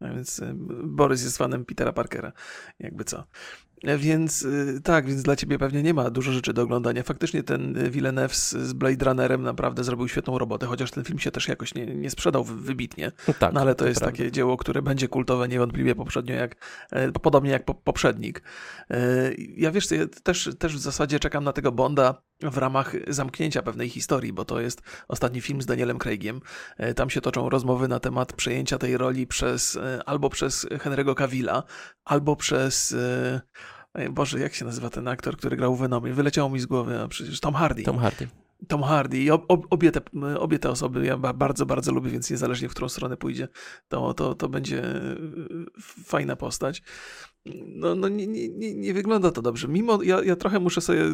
[0.00, 2.32] A więc y, Borys jest fanem Petera Parkera,
[2.78, 3.24] jakby co.
[3.98, 7.02] Więc y, tak, więc dla ciebie pewnie nie ma dużo rzeczy do oglądania.
[7.02, 11.48] Faktycznie ten Villeneuve z Blade Runnerem naprawdę zrobił świetną robotę, chociaż ten film się też
[11.48, 13.12] jakoś nie, nie sprzedał wybitnie.
[13.38, 14.16] Tak, no ale to, to jest prawda.
[14.16, 16.56] takie dzieło, które będzie kultowe niewątpliwie poprzednio jak,
[16.90, 18.42] e, podobnie jak poprzednik.
[18.90, 23.62] E, ja wiesz, ja też, też w zasadzie czekam na tego Bonda w ramach zamknięcia
[23.62, 26.40] pewnej historii, bo to jest ostatni film z Danielem Craigiem.
[26.76, 31.62] E, tam się toczą rozmowy na temat przejęcia tej roli przez albo przez Henry'ego Cavilla,
[32.04, 32.96] albo przez
[34.10, 36.12] Boże, jak się nazywa ten aktor, który grał w Venomie?
[36.12, 37.82] Wyleciało mi z głowy, a przecież Tom Hardy.
[37.82, 38.28] Tom Hardy.
[38.68, 40.00] Tom Hardy i ob, obie, te,
[40.38, 43.48] obie te osoby ja bardzo, bardzo lubię, więc niezależnie w którą stronę pójdzie,
[43.88, 45.16] to, to, to będzie e,
[45.80, 46.82] fajna postać.
[47.66, 49.68] No, no nie, nie, nie wygląda to dobrze.
[49.68, 51.12] Mimo, ja, ja trochę muszę sobie e,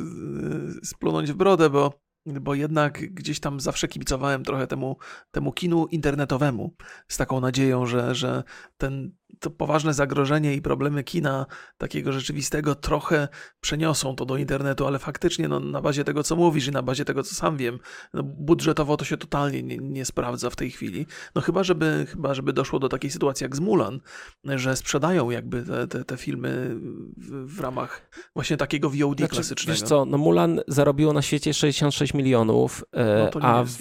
[0.84, 4.96] splunąć w brodę, bo bo jednak gdzieś tam zawsze kibicowałem trochę temu,
[5.30, 6.74] temu kinu internetowemu,
[7.08, 8.44] z taką nadzieją, że, że
[8.76, 11.46] ten, to poważne zagrożenie i problemy kina
[11.78, 13.28] takiego rzeczywistego trochę
[13.60, 17.04] przeniosą to do internetu, ale faktycznie no, na bazie tego, co mówisz i na bazie
[17.04, 17.78] tego, co sam wiem,
[18.14, 21.06] no, budżetowo to się totalnie nie, nie, sprawdza w tej chwili.
[21.34, 24.00] No chyba żeby, chyba, żeby doszło do takiej sytuacji jak z Mulan,
[24.44, 26.76] że sprzedają jakby te, te, te filmy
[27.16, 29.72] w, w, ramach właśnie takiego VOD znaczy, klasycznego.
[29.72, 33.78] Wiesz co, no Mulan zarobiło na świecie 66 milionów, e, no a w,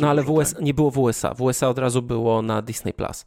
[0.00, 0.64] no ale w USA, tak.
[0.64, 1.34] nie było w USA.
[1.34, 2.92] W USA od razu było na Disney+.
[2.92, 3.24] Plus.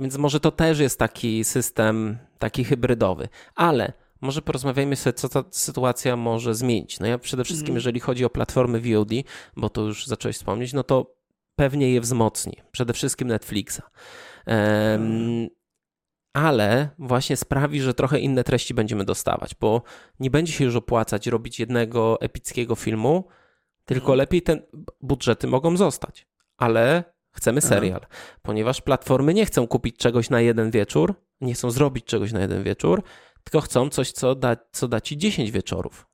[0.00, 3.28] Więc może to też jest taki system, taki hybrydowy.
[3.54, 7.00] Ale może porozmawiajmy sobie, co ta sytuacja może zmienić.
[7.00, 7.76] No ja przede wszystkim, mm.
[7.76, 9.10] jeżeli chodzi o platformy VOD,
[9.56, 11.14] bo to już zacząłeś wspomnieć, no to
[11.56, 12.56] pewnie je wzmocni.
[12.72, 13.80] Przede wszystkim Netflixa.
[14.46, 15.48] Um,
[16.32, 19.82] ale właśnie sprawi, że trochę inne treści będziemy dostawać, bo
[20.20, 23.28] nie będzie się już opłacać robić jednego epickiego filmu,
[23.84, 24.18] tylko mhm.
[24.18, 24.62] lepiej ten
[25.00, 28.14] budżety mogą zostać, ale Chcemy serial, Aha.
[28.42, 32.62] ponieważ platformy nie chcą kupić czegoś na jeden wieczór, nie chcą zrobić czegoś na jeden
[32.62, 33.02] wieczór,
[33.44, 36.06] tylko chcą coś, co da, co da ci 10 wieczorów.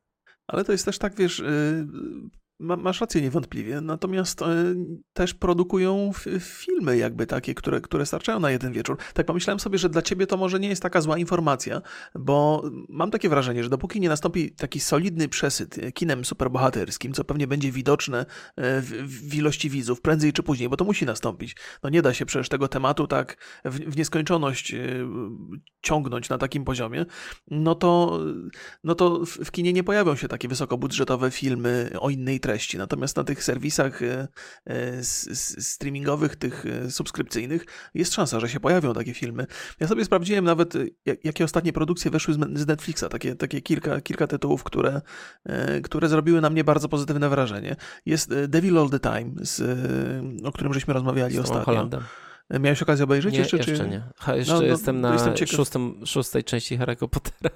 [0.47, 1.87] Ale to jest też tak, wiesz, y,
[2.61, 4.47] Masz rację niewątpliwie, natomiast e,
[5.13, 8.99] też produkują filmy jakby takie, które, które starczają na jeden wieczór.
[9.15, 11.83] Tak pomyślałem sobie, że dla ciebie to może nie jest taka zła informacja,
[12.15, 17.47] bo mam takie wrażenie, że dopóki nie nastąpi taki solidny przesyt kinem superbohaterskim, co pewnie
[17.47, 18.21] będzie widoczne
[18.57, 18.91] e, w,
[19.29, 21.57] w ilości widzów prędzej czy później, bo to musi nastąpić.
[21.83, 24.79] No nie da się przecież tego tematu tak w, w nieskończoność e,
[25.83, 27.07] ciągnąć na takim poziomie,
[27.51, 28.21] no to,
[28.85, 32.79] no to w kinie nie pojawią się takie wysokobudżetowe filmy o innej treści.
[32.79, 34.29] Natomiast na tych serwisach e,
[34.67, 39.47] e, streamingowych, tych e, subskrypcyjnych jest szansa, że się pojawią takie filmy.
[39.81, 40.75] Ja sobie sprawdziłem nawet,
[41.25, 45.01] jakie ostatnie produkcje weszły z Netflixa, takie, takie kilka, kilka tytułów, które,
[45.83, 47.77] które zrobiły na mnie bardzo pozytywne wrażenie.
[48.07, 49.61] Jest Devil All the Time, z,
[50.45, 51.65] o którym żeśmy rozmawiali z ostatnio.
[51.65, 52.03] Hollandem.
[52.51, 53.57] Miałeś okazję obejrzeć nie, jeszcze?
[53.57, 53.89] jeszcze czy...
[53.89, 54.03] nie.
[54.17, 55.57] Ha, jeszcze no, no, jestem na jestem ciekaw...
[55.57, 57.51] szóstym, szóstej części Harry'ego Pottera.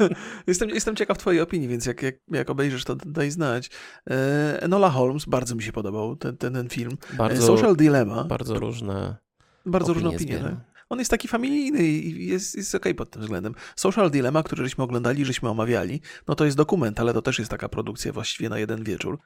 [0.46, 3.70] jestem, jestem ciekaw twojej opinii, więc jak, jak, jak obejrzysz, to daj znać.
[4.10, 6.92] E, Enola Holmes, bardzo mi się podobał ten, ten, ten film.
[7.12, 8.24] Bardzo, Social Dilemma.
[8.24, 9.16] Bardzo różne
[9.66, 10.38] Bardzo różne opinie.
[10.38, 10.54] Tak?
[10.88, 13.54] On jest taki familijny i jest, jest okej okay pod tym względem.
[13.76, 17.50] Social Dilemma, który żeśmy oglądali, żeśmy omawiali, no to jest dokument, ale to też jest
[17.50, 19.18] taka produkcja właściwie na jeden wieczór.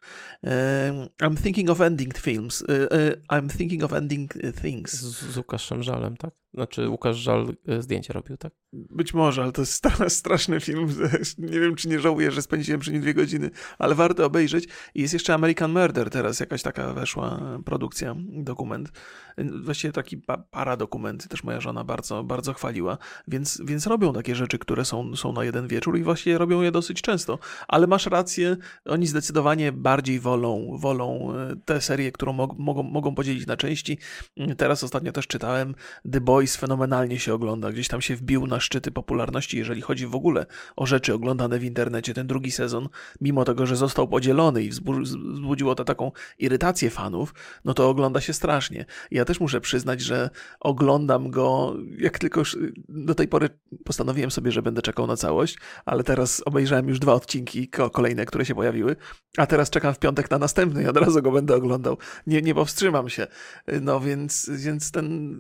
[1.23, 2.65] I'm thinking of ending films.
[2.69, 4.93] E, e, I'm thinking of ending things.
[4.93, 6.35] Z, z Łukaszem Żalem, tak?
[6.55, 8.53] Znaczy Łukasz Żal e, zdjęcie robił, tak?
[8.73, 10.89] Być może, ale to jest straszny film.
[11.39, 14.69] Nie wiem, czy nie żałuję, że spędziłem przy nim dwie godziny, ale warto obejrzeć.
[14.95, 18.93] I jest jeszcze American Murder, teraz jakaś taka weszła produkcja, dokument.
[19.39, 24.85] Właściwie taki paradokument, też moja żona bardzo, bardzo chwaliła, więc, więc robią takie rzeczy, które
[24.85, 27.39] są, są na jeden wieczór i właściwie robią je dosyć często.
[27.69, 33.47] Ale masz rację, oni zdecydowanie bardziej wolą, wolą e, tę serię, którą mogą, mogą podzielić
[33.47, 33.99] na części.
[34.57, 35.75] Teraz ostatnio też czytałem
[36.13, 40.15] The Boys fenomenalnie się ogląda, gdzieś tam się wbił na szczyty popularności, jeżeli chodzi w
[40.15, 42.15] ogóle o rzeczy oglądane w internecie.
[42.15, 42.89] Ten drugi sezon,
[43.21, 47.35] mimo tego, że został podzielony i wzbudziło to taką irytację fanów,
[47.65, 48.85] no to ogląda się strasznie.
[49.11, 51.42] Ja też muszę przyznać, że oglądam go,
[51.99, 52.43] jak tylko
[52.89, 53.49] do tej pory
[53.85, 58.45] postanowiłem sobie, że będę czekał na całość, ale teraz obejrzałem już dwa odcinki kolejne, które
[58.45, 58.97] się pojawiły,
[59.37, 61.99] a teraz czekam w piątek na następny i od razu go będę oglądał.
[62.27, 63.27] Nie, nie powstrzymam się.
[63.81, 65.37] No więc, więc ten,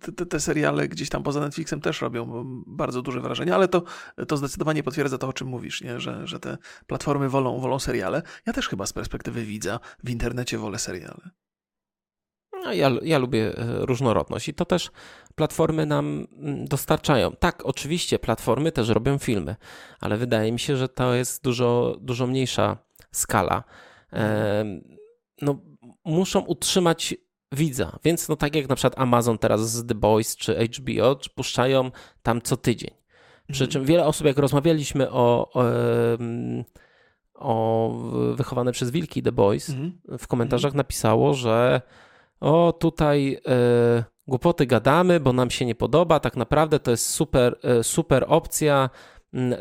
[0.00, 3.82] te, te, te seriale gdzieś tam poza Netflixem też robią bardzo duże wrażenie, ale to,
[4.28, 6.00] to zdecydowanie potwierdza to, o czym mówisz, nie?
[6.00, 8.22] Że, że te platformy wolą, wolą seriale.
[8.46, 11.30] Ja też chyba z perspektywy widza w internecie wolę seriale.
[12.64, 14.90] No, ja, ja lubię e, różnorodność i to też
[15.34, 17.32] platformy nam mm, dostarczają.
[17.32, 19.56] Tak, oczywiście platformy też robią filmy,
[20.00, 22.78] ale wydaje mi się, że to jest dużo, dużo mniejsza
[23.12, 23.64] skala.
[24.12, 24.64] E,
[25.42, 25.58] no,
[26.04, 27.14] muszą utrzymać
[27.52, 31.90] widza, więc no tak jak na przykład Amazon teraz z The Boys czy HBO puszczają
[32.22, 32.90] tam co tydzień.
[33.52, 33.70] Przy mhm.
[33.70, 35.64] czym wiele osób, jak rozmawialiśmy o, o,
[37.34, 37.90] o
[38.34, 40.00] wychowane przez wilki The Boys, mhm.
[40.18, 41.82] w komentarzach napisało, że
[42.40, 47.58] o tutaj e, głupoty gadamy, bo nam się nie podoba, tak naprawdę to jest super,
[47.62, 48.90] e, super opcja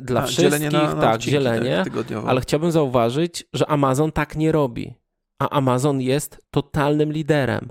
[0.01, 4.35] dla A, wszystkich, na, na tak, odcinki, dzielenie, tak, ale chciałbym zauważyć, że Amazon tak
[4.35, 4.95] nie robi,
[5.39, 7.69] a Amazon jest totalnym liderem.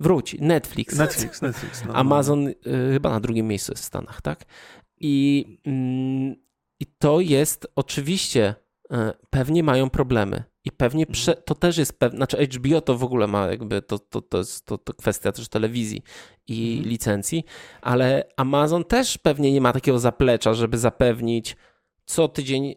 [0.00, 0.98] Wróć, Netflix.
[0.98, 1.84] Netflix, Netflix.
[1.84, 2.54] No, no, Amazon y,
[2.92, 4.44] chyba na drugim miejscu jest w Stanach, tak?
[5.00, 6.34] I, mm,
[6.80, 8.54] i to jest oczywiście,
[8.92, 8.96] y,
[9.30, 11.44] pewnie mają problemy i pewnie prze, mhm.
[11.44, 14.66] to też jest pewne, znaczy HBO to w ogóle ma jakby, to, to, to jest
[14.66, 16.02] to, to kwestia też telewizji
[16.46, 16.88] i mhm.
[16.88, 17.44] licencji,
[17.82, 21.56] ale Amazon też pewnie nie ma takiego zaplecza, żeby zapewnić
[22.06, 22.74] co tydzień y,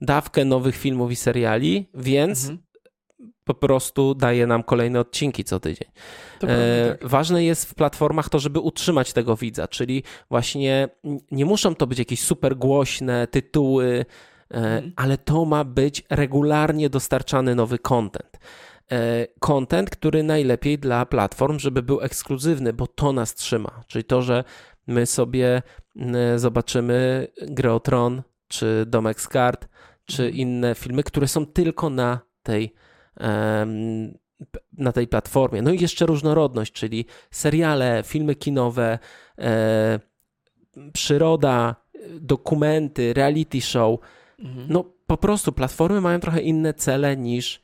[0.00, 2.58] dawkę nowych filmów i seriali, więc mhm.
[3.44, 5.88] po prostu daje nam kolejne odcinki co tydzień.
[6.42, 7.08] E, tak.
[7.08, 10.88] Ważne jest w platformach to, żeby utrzymać tego widza, czyli właśnie
[11.30, 14.04] nie muszą to być jakieś super głośne tytuły,
[14.54, 14.92] Mhm.
[14.96, 18.38] ale to ma być regularnie dostarczany nowy content.
[18.92, 23.84] E, content, który najlepiej dla platform, żeby był ekskluzywny, bo to nas trzyma.
[23.86, 24.44] Czyli to, że
[24.86, 25.62] my sobie
[26.36, 29.68] zobaczymy Greotron, czy Domek z Kart,
[30.04, 30.40] czy mhm.
[30.40, 32.74] inne filmy, które są tylko na tej,
[34.72, 35.62] na tej platformie.
[35.62, 38.98] No i jeszcze różnorodność, czyli seriale, filmy kinowe,
[39.38, 40.00] e,
[40.92, 41.76] przyroda,
[42.20, 44.00] dokumenty, reality show
[44.44, 44.66] Mhm.
[44.68, 47.63] No po prostu platformy mają trochę inne cele niż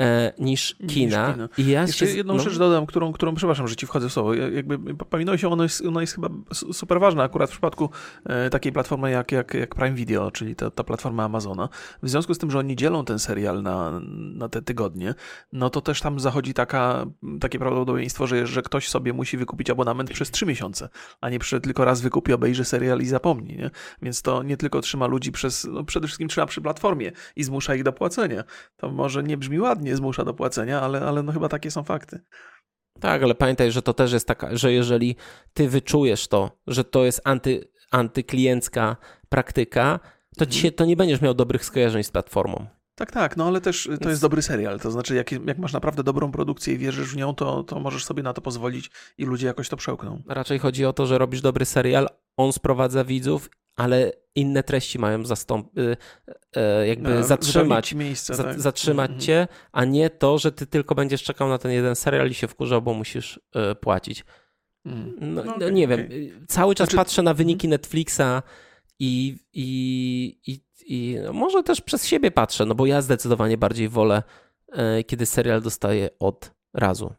[0.00, 1.26] e, niż kina.
[1.26, 1.48] Niż kina.
[1.58, 2.40] I ja Jeszcze się, jedną no...
[2.40, 4.34] rzecz dodam, którą, którą, przepraszam, że ci wchodzę w słowo.
[4.34, 6.28] Jakby pominąłeś się, ona jest, ona jest chyba
[6.72, 7.90] super ważna akurat w przypadku
[8.24, 11.68] e, takiej platformy jak, jak, jak Prime Video, czyli ta, ta platforma Amazona.
[12.02, 14.00] W związku z tym, że oni dzielą ten serial na,
[14.34, 15.14] na te tygodnie,
[15.52, 17.06] no to też tam zachodzi taka,
[17.40, 20.88] takie prawdopodobieństwo, że, że ktoś sobie musi wykupić abonament przez trzy miesiące,
[21.20, 23.56] a nie przy, tylko raz wykupi, obejrzy serial i zapomni.
[23.56, 23.70] Nie?
[24.02, 27.74] Więc to nie tylko trzyma ludzi przez, no przede wszystkim trzyma przy platformie i zmusza
[27.74, 28.44] ich do płacenia.
[28.76, 31.84] To może nie brzmi ładnie, nie zmusza do płacenia, ale, ale no chyba takie są
[31.84, 32.20] fakty.
[33.00, 35.16] Tak, ale pamiętaj, że to też jest taka, że jeżeli
[35.54, 38.96] ty wyczujesz to, że to jest anty, antykliencka
[39.28, 40.00] praktyka,
[40.36, 40.50] to, mhm.
[40.50, 42.66] ci to nie będziesz miał dobrych skojarzeń z platformą.
[42.94, 44.80] Tak, tak, no ale też to jest dobry serial.
[44.80, 48.04] To znaczy, jak, jak masz naprawdę dobrą produkcję i wierzysz w nią, to, to możesz
[48.04, 50.22] sobie na to pozwolić i ludzie jakoś to przełkną.
[50.28, 55.22] Raczej chodzi o to, że robisz dobry serial, on sprowadza widzów ale inne treści mają
[55.22, 55.96] zastąp- y,
[56.82, 58.60] y, jakby no, zatrzymać, miejsce, za- tak?
[58.60, 59.20] zatrzymać mm-hmm.
[59.20, 62.48] cię, a nie to, że ty tylko będziesz czekał na ten jeden serial i się
[62.48, 63.40] wkurzał, bo musisz
[63.72, 64.24] y, płacić.
[64.86, 65.16] Mm.
[65.20, 66.08] No, no, okay, nie okay.
[66.08, 66.96] wiem, cały czas znaczy...
[66.96, 67.70] patrzę na wyniki mhm.
[67.70, 68.42] Netflixa
[68.98, 73.88] i, i, i, i no może też przez siebie patrzę, no bo ja zdecydowanie bardziej
[73.88, 74.22] wolę,
[75.06, 77.14] kiedy serial dostaje od razu.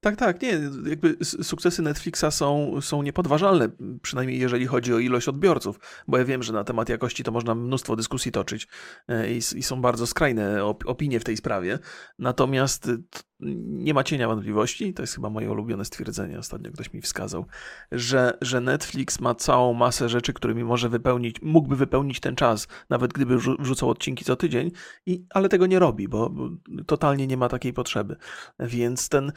[0.00, 3.68] Tak, tak, nie, jakby sukcesy Netflixa są, są niepodważalne,
[4.02, 7.54] przynajmniej jeżeli chodzi o ilość odbiorców, bo ja wiem, że na temat jakości to można
[7.54, 8.68] mnóstwo dyskusji toczyć
[9.08, 11.78] e, i, i są bardzo skrajne opinie w tej sprawie,
[12.18, 12.90] natomiast
[13.40, 17.46] nie ma cienia wątpliwości, to jest chyba moje ulubione stwierdzenie, ostatnio ktoś mi wskazał,
[17.92, 23.12] że, że Netflix ma całą masę rzeczy, którymi może wypełnić, mógłby wypełnić ten czas, nawet
[23.12, 24.70] gdyby wrzucał odcinki co tydzień,
[25.06, 26.30] i, ale tego nie robi, bo
[26.86, 28.16] totalnie nie ma takiej potrzeby.
[28.60, 29.32] Więc ten,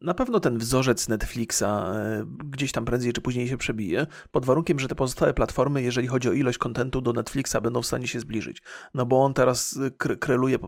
[0.00, 4.78] na pewno ten wzorzec Netflixa e, gdzieś tam prędzej czy później się przebije, pod warunkiem,
[4.78, 8.20] że te pozostałe platformy, jeżeli chodzi o ilość kontentu do Netflixa, będą w stanie się
[8.20, 8.62] zbliżyć.
[8.94, 9.78] No bo on teraz
[10.18, 10.58] króluje,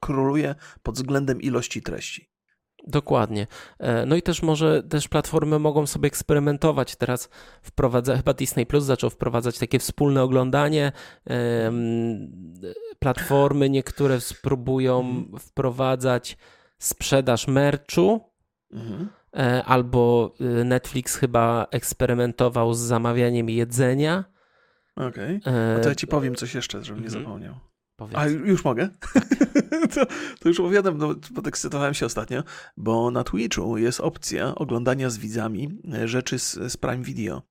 [0.00, 2.30] króluje pod względem ilości treści.
[2.86, 3.46] Dokładnie.
[3.78, 6.96] E, no i też może też platformy mogą sobie eksperymentować.
[6.96, 7.28] Teraz
[7.62, 10.92] wprowadza, chyba Disney Plus zaczął wprowadzać takie wspólne oglądanie.
[12.98, 15.38] Platformy niektóre spróbują mhm.
[15.38, 16.36] wprowadzać
[16.78, 18.20] sprzedaż merchu.
[18.72, 19.08] Mhm.
[19.36, 24.24] E, albo y, Netflix chyba eksperymentował z zamawianiem jedzenia.
[24.96, 25.36] Okej.
[25.36, 25.76] Okay.
[25.76, 27.24] A to ja ci powiem coś jeszcze, żebym nie mhm.
[27.24, 27.54] zapomniał.
[27.98, 28.18] Powiedz.
[28.18, 28.88] A już mogę?
[29.94, 30.06] to,
[30.40, 32.42] to, już opowiadam, no, podekscytowałem się ostatnio,
[32.76, 37.42] bo na Twitchu jest opcja oglądania z widzami rzeczy z, z Prime Video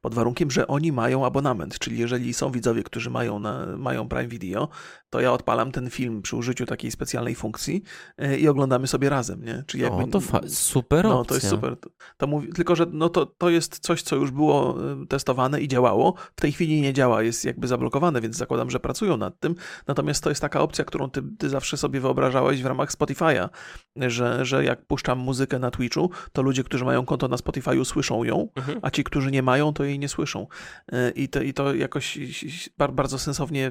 [0.00, 4.28] pod warunkiem, że oni mają abonament, czyli jeżeli są widzowie, którzy mają, na, mają Prime
[4.28, 4.68] Video,
[5.10, 7.82] to ja odpalam ten film przy użyciu takiej specjalnej funkcji
[8.18, 9.64] e, i oglądamy sobie razem, nie?
[9.66, 11.76] Czyli jakby, o, to super No, to jest super.
[11.76, 15.60] To, to mówi, tylko, że no to, to jest coś, co już było e, testowane
[15.60, 16.14] i działało.
[16.36, 19.54] W tej chwili nie działa, jest jakby zablokowane, więc zakładam, że pracują nad tym.
[19.86, 23.48] Natomiast to jest taka opcja, którą ty, ty zawsze sobie wyobrażałeś w ramach Spotify'a,
[23.96, 28.24] że, że jak puszczam muzykę na Twitchu, to ludzie, którzy mają konto na Spotify'u słyszą
[28.24, 28.78] ją, mhm.
[28.82, 30.46] a ci, którzy nie mają mają, to jej nie słyszą.
[30.92, 32.18] E, I to, I to jakoś
[32.88, 33.70] bardzo sensownie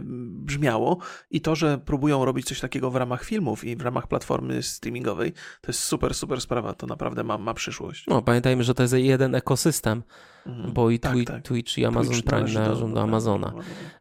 [0.50, 0.98] brzmiało.
[1.32, 5.32] I to, że próbują robić coś takiego w ramach filmów i w ramach platformy streamingowej,
[5.62, 6.74] to jest super, super sprawa.
[6.74, 8.06] To naprawdę ma, ma przyszłość.
[8.08, 10.04] No, pamiętajmy, że to jest jeden ekosystem,
[10.46, 10.74] mhm.
[10.74, 11.44] bo i tak, Twitch, tak.
[11.44, 13.54] Twitch i Amazon Twitch Prime należą do Amazona.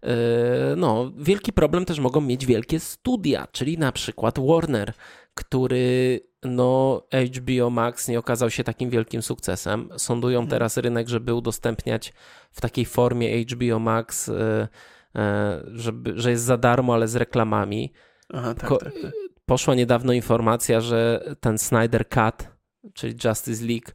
[0.02, 4.92] E, no, wielki problem też mogą mieć wielkie studia, czyli na przykład Warner,
[5.34, 9.88] który no HBO Max nie okazał się takim wielkim sukcesem.
[9.96, 10.50] Sądują mhm.
[10.50, 12.12] teraz rynek, żeby udostępniać
[12.50, 14.68] w takiej formie HBO Max, e,
[15.16, 17.92] e, żeby, że jest za darmo, ale z reklamami.
[18.34, 19.12] Aha, tak, tak, tak.
[19.46, 22.48] Poszła niedawno informacja, że ten Snyder Cut,
[22.94, 23.92] czyli Justice League,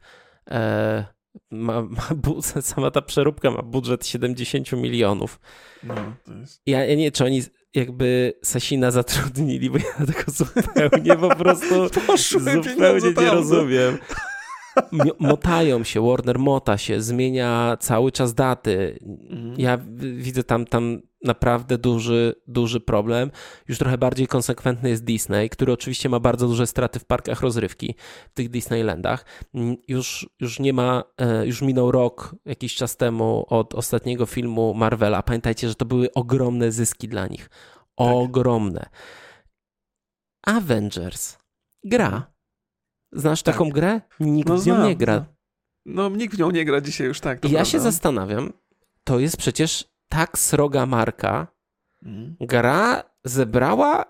[0.52, 1.06] e,
[1.52, 2.02] ma, ma,
[2.62, 5.40] sama ta przeróbka ma budżet 70 milionów.
[5.84, 5.96] No,
[6.40, 6.62] jest...
[6.66, 7.42] ja, ja nie czy oni
[7.74, 11.90] jakby Sasina zatrudnili, bo ja tego zupełnie po prostu
[12.64, 13.98] zupełnie nie rozumiem.
[15.20, 19.00] Motają się, Warner mota się, zmienia cały czas daty.
[19.30, 19.56] Mhm.
[19.58, 19.78] Ja
[20.18, 23.32] widzę tam, tam naprawdę duży, duży problem.
[23.68, 27.96] Już trochę bardziej konsekwentny jest Disney, który oczywiście ma bardzo duże straty w parkach rozrywki,
[28.30, 29.26] w tych Disneylandach.
[29.88, 35.24] Już, już nie ma, e, już minął rok jakiś czas temu od ostatniego filmu Marvela.
[35.24, 37.50] Pamiętajcie, że to były ogromne zyski dla nich.
[37.50, 38.08] Tak.
[38.08, 38.90] Ogromne.
[40.46, 41.38] Avengers.
[41.84, 42.34] Gra.
[43.12, 43.56] Znasz tak.
[43.56, 44.02] taką grę?
[44.20, 45.26] Nikt no, w nią nie gra.
[45.86, 46.10] No.
[46.10, 47.38] no, nikt w nią nie gra dzisiaj już tak.
[47.44, 47.66] ja prawda.
[47.66, 48.54] się zastanawiam,
[49.04, 51.48] to jest przecież tak sroga marka.
[52.06, 52.36] Mhm.
[52.40, 54.06] Gra zebrała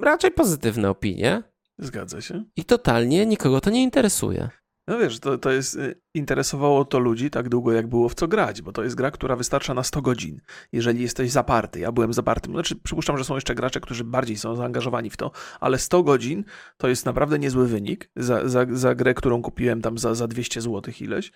[0.00, 1.42] raczej pozytywne opinie.
[1.78, 2.44] Zgadza się.
[2.56, 4.48] I totalnie nikogo to nie interesuje.
[4.88, 8.28] No wiesz, to, to jest, y, interesowało to ludzi tak długo, jak było w co
[8.28, 10.40] grać, bo to jest gra, która wystarcza na 100 godzin,
[10.72, 11.80] jeżeli jesteś zaparty.
[11.80, 15.30] Ja byłem zapartym, znaczy przypuszczam, że są jeszcze gracze, którzy bardziej są zaangażowani w to,
[15.60, 16.44] ale 100 godzin
[16.76, 20.60] to jest naprawdę niezły wynik za, za, za grę, którą kupiłem tam za, za 200
[20.60, 21.32] zł ileś,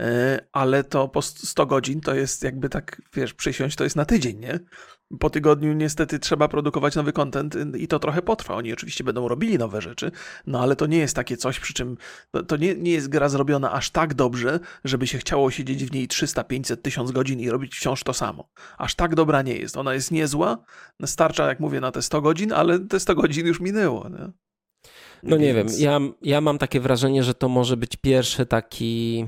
[0.00, 4.04] e, ale to po 100 godzin to jest jakby tak, wiesz, przysiąść to jest na
[4.04, 4.60] tydzień, nie?
[5.20, 8.54] Po tygodniu niestety trzeba produkować nowy content i to trochę potrwa.
[8.54, 10.10] Oni oczywiście będą robili nowe rzeczy,
[10.46, 11.96] no ale to nie jest takie coś, przy czym
[12.48, 16.08] to, nie, nie jest gra zrobiona aż tak dobrze, żeby się chciało siedzieć w niej
[16.08, 18.48] 300, 500, 1000 godzin i robić wciąż to samo.
[18.78, 19.76] Aż tak dobra nie jest.
[19.76, 20.58] Ona jest niezła,
[21.06, 24.08] starcza, jak mówię, na te 100 godzin, ale te 100 godzin już minęło.
[24.08, 24.30] Nie?
[25.22, 25.78] No nie Więc...
[25.78, 29.26] wiem, ja, ja mam takie wrażenie, że to może być pierwszy taki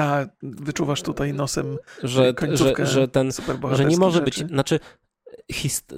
[0.00, 3.30] a wyczuwasz tutaj nosem że, że, że ten,
[3.72, 4.24] że nie może rzeczy?
[4.24, 4.80] być, znaczy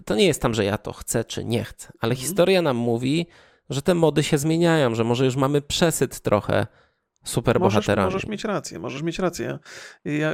[0.04, 2.26] to nie jest tam, że ja to chcę czy nie chcę, ale mhm.
[2.26, 3.26] historia nam mówi,
[3.70, 6.66] że te mody się zmieniają, że może już mamy przesyt trochę
[7.24, 8.06] super możesz, bohaterami.
[8.06, 9.58] Możesz mieć rację, możesz mieć rację.
[10.04, 10.33] Ja,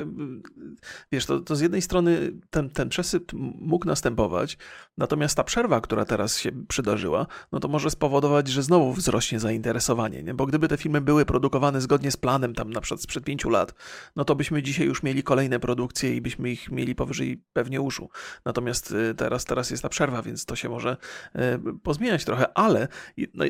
[1.12, 4.58] wiesz, to, to z jednej strony ten, ten przesyp mógł następować,
[4.98, 10.22] natomiast ta przerwa, która teraz się przydarzyła, no to może spowodować, że znowu wzrośnie zainteresowanie,
[10.22, 10.34] nie?
[10.34, 13.74] bo gdyby te filmy były produkowane zgodnie z planem tam na przykład sprzed pięciu lat,
[14.16, 18.08] no to byśmy dzisiaj już mieli kolejne produkcje i byśmy ich mieli powyżej pewnie uszu.
[18.44, 20.96] Natomiast y, teraz, teraz jest ta przerwa, więc to się może
[21.36, 21.40] y,
[21.82, 22.88] pozmieniać trochę, ale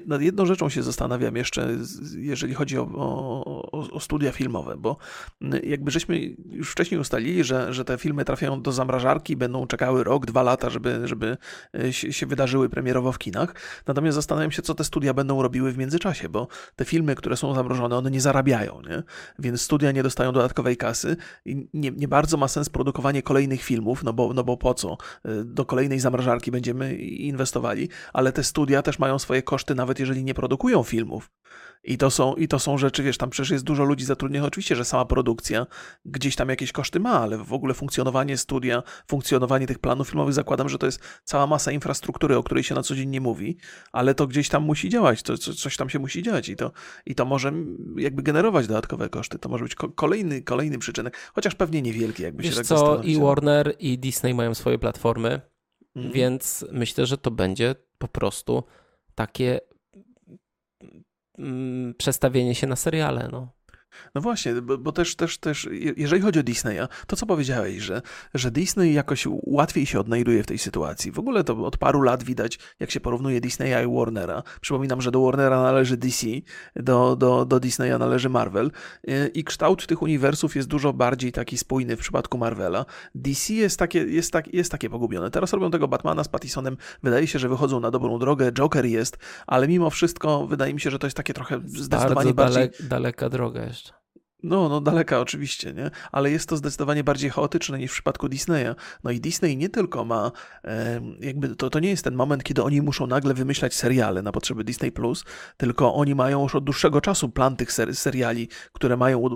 [0.06, 1.76] nad jedną rzeczą się zastanawiam jeszcze,
[2.16, 4.96] jeżeli chodzi o, o, o, studia filmowe, bo
[5.62, 10.26] jakby żeśmy już wcześniej ustalili, że, że te filmy trafiają do zamrażarki, będą czekały rok,
[10.26, 11.36] dwa lata, żeby, żeby
[11.74, 13.54] e, się wydarzyły premierowo w kinach.
[13.86, 17.54] Natomiast zastanawiam się, co te studia będą robiły w międzyczasie, bo te filmy, które są
[17.54, 19.02] zamrożone, one nie zarabiają, nie?
[19.38, 24.04] więc studia nie dostają dodatkowej kasy i nie, nie bardzo ma sens produkowanie kolejnych filmów,
[24.04, 24.96] no bo, no bo po co?
[25.24, 30.24] E, do kolejnej zamrażarki będziemy inwestowali, ale te studia też mają swoje koszty, nawet jeżeli
[30.24, 31.30] nie produkują filmów.
[31.84, 34.48] I to, są, I to są rzeczy, wiesz, tam przecież jest dużo ludzi zatrudnionych.
[34.48, 35.66] Oczywiście, że sama produkcja
[36.04, 40.68] gdzieś tam jakieś koszty ma, ale w ogóle funkcjonowanie studia, funkcjonowanie tych planów filmowych, zakładam,
[40.68, 43.56] że to jest cała masa infrastruktury, o której się na co dzień nie mówi,
[43.92, 46.72] ale to gdzieś tam musi działać, to, coś tam się musi dziać i to,
[47.06, 47.52] i to może
[47.96, 49.38] jakby generować dodatkowe koszty.
[49.38, 53.20] To może być kolejny, kolejny przyczynek, chociaż pewnie niewielki, jakby wiesz się tak co, i
[53.20, 55.40] Warner, i Disney mają swoje platformy,
[55.96, 56.14] mhm.
[56.14, 58.64] więc myślę, że to będzie po prostu
[59.14, 59.77] takie mm,
[61.98, 63.28] przestawienie się na seriale.
[63.32, 63.57] No.
[64.14, 68.02] No właśnie, bo, bo, też, też, też, jeżeli chodzi o Disneya, to co powiedziałeś, że,
[68.34, 71.12] że Disney jakoś łatwiej się odnajduje w tej sytuacji.
[71.12, 74.42] W ogóle to od paru lat widać, jak się porównuje Disneya i Warnera.
[74.60, 76.26] Przypominam, że do Warnera należy DC,
[76.76, 78.70] do, do, do Disneya należy Marvel
[79.34, 82.84] i kształt tych uniwersów jest dużo bardziej taki spójny w przypadku Marvela.
[83.14, 85.30] DC jest takie, jest, tak, jest takie pogubione.
[85.30, 89.18] Teraz robią tego Batmana z Pattisonem, wydaje się, że wychodzą na dobrą drogę, Joker jest,
[89.46, 92.88] ale mimo wszystko wydaje mi się, że to jest takie trochę zdecydowanie Bardzo bardziej...
[92.88, 93.87] daleka droga jeszcze.
[94.42, 95.90] No, no daleka oczywiście, nie?
[96.12, 98.74] Ale jest to zdecydowanie bardziej chaotyczne niż w przypadku Disneya.
[99.04, 100.32] No i Disney nie tylko ma,
[100.64, 104.32] e, jakby to, to nie jest ten moment, kiedy oni muszą nagle wymyślać seriale na
[104.32, 105.24] potrzeby Disney+, Plus,
[105.56, 109.28] tylko oni mają już od dłuższego czasu plan tych ser seriali, które mają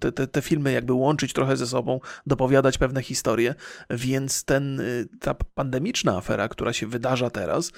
[0.00, 3.54] te, te, te filmy jakby łączyć trochę ze sobą, dopowiadać pewne historie,
[3.90, 7.72] więc ten, y, ta pandemiczna afera, która się wydarza teraz,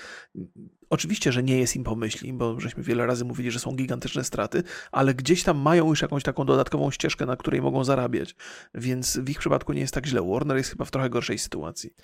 [0.91, 4.63] Oczywiście, że nie jest im pomyśli, bo żeśmy wiele razy mówili, że są gigantyczne straty,
[4.93, 8.35] ale gdzieś tam mają już jakąś taką dodatkową ścieżkę, na której mogą zarabiać.
[8.75, 10.23] Więc w ich przypadku nie jest tak źle.
[10.23, 11.95] Warner jest chyba w trochę gorszej sytuacji.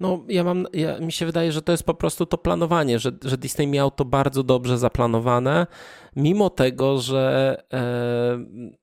[0.00, 3.12] No, ja mam, ja, mi się wydaje, że to jest po prostu to planowanie, że,
[3.24, 5.66] że Disney miał to bardzo dobrze zaplanowane,
[6.16, 7.80] mimo tego, że, e,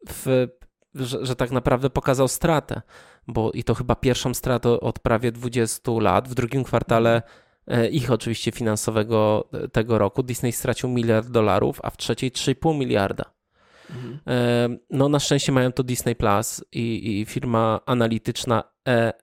[0.10, 0.47] w,
[0.95, 2.82] że, że tak naprawdę pokazał stratę,
[3.28, 6.30] bo i to chyba pierwszą stratę od prawie 20 lat.
[6.30, 7.24] W drugim kwartale E,
[7.91, 10.24] ich oczywiście finansowego tego roku.
[10.24, 13.26] Disney stracił miliard dolarów, a w trzeciej 3,5 miliarda.
[13.89, 14.20] Mhm.
[14.28, 18.64] E, no na szczęście mają to Disney Plus i, i firma analityczna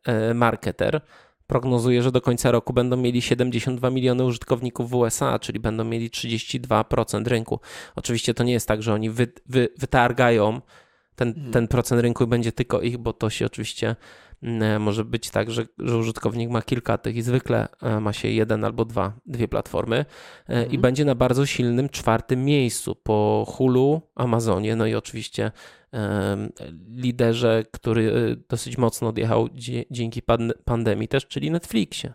[0.04, 1.00] e-marketer
[1.46, 6.10] prognozuje, że do końca roku będą mieli 72 miliony użytkowników w USA, czyli będą mieli
[6.10, 7.60] 32% rynku.
[7.96, 10.60] Oczywiście to nie jest tak, że oni wy, wy, wytargają
[11.16, 11.52] ten, mhm.
[11.52, 13.96] ten procent rynku i będzie tylko ich, bo to się oczywiście
[14.27, 14.27] E,
[14.78, 18.64] może być tak, że, że użytkownik ma kilka tych i zwykle e, ma się jeden
[18.64, 20.04] albo dwa, dwie platformy e,
[20.46, 20.72] mhm.
[20.72, 25.52] i będzie na bardzo silnym czwartym miejscu po Hulu, Amazonie, no i oczywiście
[26.88, 29.48] liderze, który dosyć mocno odjechał
[29.90, 30.22] dzięki
[30.64, 32.12] pandemii też, czyli Netflixie.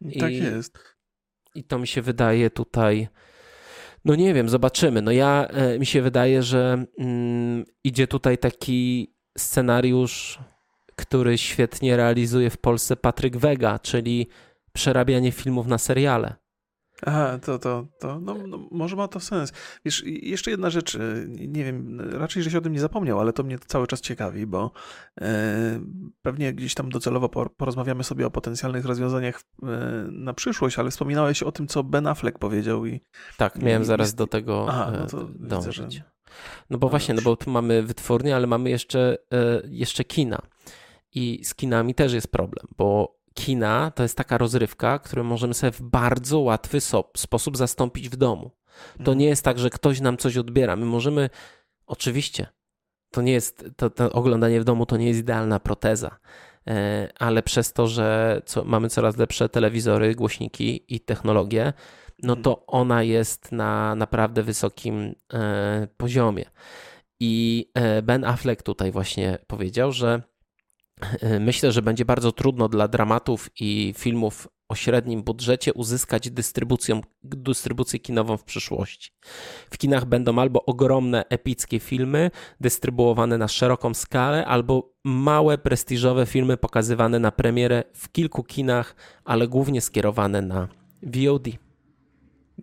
[0.00, 0.78] I, tak jest.
[1.54, 3.08] I to mi się wydaje tutaj.
[4.04, 5.02] No nie wiem, zobaczymy.
[5.02, 5.48] No ja
[5.78, 10.38] mi się wydaje, że mm, idzie tutaj taki scenariusz
[11.00, 14.28] który świetnie realizuje w Polsce Patryk Wega, czyli
[14.72, 16.34] przerabianie filmów na seriale.
[17.06, 19.52] Aha, to, to, to no, no, może ma to sens.
[19.84, 23.32] Wiesz, jeszcze jedna rzecz, y, nie wiem, raczej, że się o tym nie zapomniał, ale
[23.32, 24.70] to mnie cały czas ciekawi, bo
[25.20, 25.80] e,
[26.22, 29.66] pewnie gdzieś tam docelowo porozmawiamy sobie o potencjalnych rozwiązaniach e,
[30.10, 33.00] na przyszłość, ale wspominałeś o tym, co Ben Affleck powiedział i...
[33.36, 35.78] Tak, miałem i, zaraz i, do tego Aha, no to dążyć.
[35.78, 36.02] Widzę, że...
[36.70, 39.16] No bo właśnie, no bo tu mamy wytwórnię, ale mamy jeszcze,
[39.64, 40.42] jeszcze kina.
[41.14, 45.72] I z kinami też jest problem, bo kina to jest taka rozrywka, którą możemy sobie
[45.72, 46.78] w bardzo łatwy
[47.16, 48.50] sposób zastąpić w domu.
[48.96, 49.18] To mhm.
[49.18, 50.76] nie jest tak, że ktoś nam coś odbiera.
[50.76, 51.30] My możemy,
[51.86, 52.46] oczywiście,
[53.10, 56.18] to nie jest, to, to oglądanie w domu to nie jest idealna proteza,
[56.66, 61.72] e, ale przez to, że co, mamy coraz lepsze telewizory, głośniki i technologie,
[62.22, 62.64] no to mhm.
[62.66, 66.44] ona jest na naprawdę wysokim e, poziomie.
[67.20, 70.22] I e, Ben Affleck tutaj właśnie powiedział, że
[71.40, 77.98] Myślę, że będzie bardzo trudno dla dramatów i filmów o średnim budżecie uzyskać dystrybucją, dystrybucję
[77.98, 79.10] kinową w przyszłości.
[79.70, 82.30] W kinach będą albo ogromne, epickie filmy
[82.60, 89.48] dystrybuowane na szeroką skalę, albo małe, prestiżowe filmy pokazywane na premierę w kilku kinach, ale
[89.48, 90.68] głównie skierowane na
[91.02, 91.48] VOD.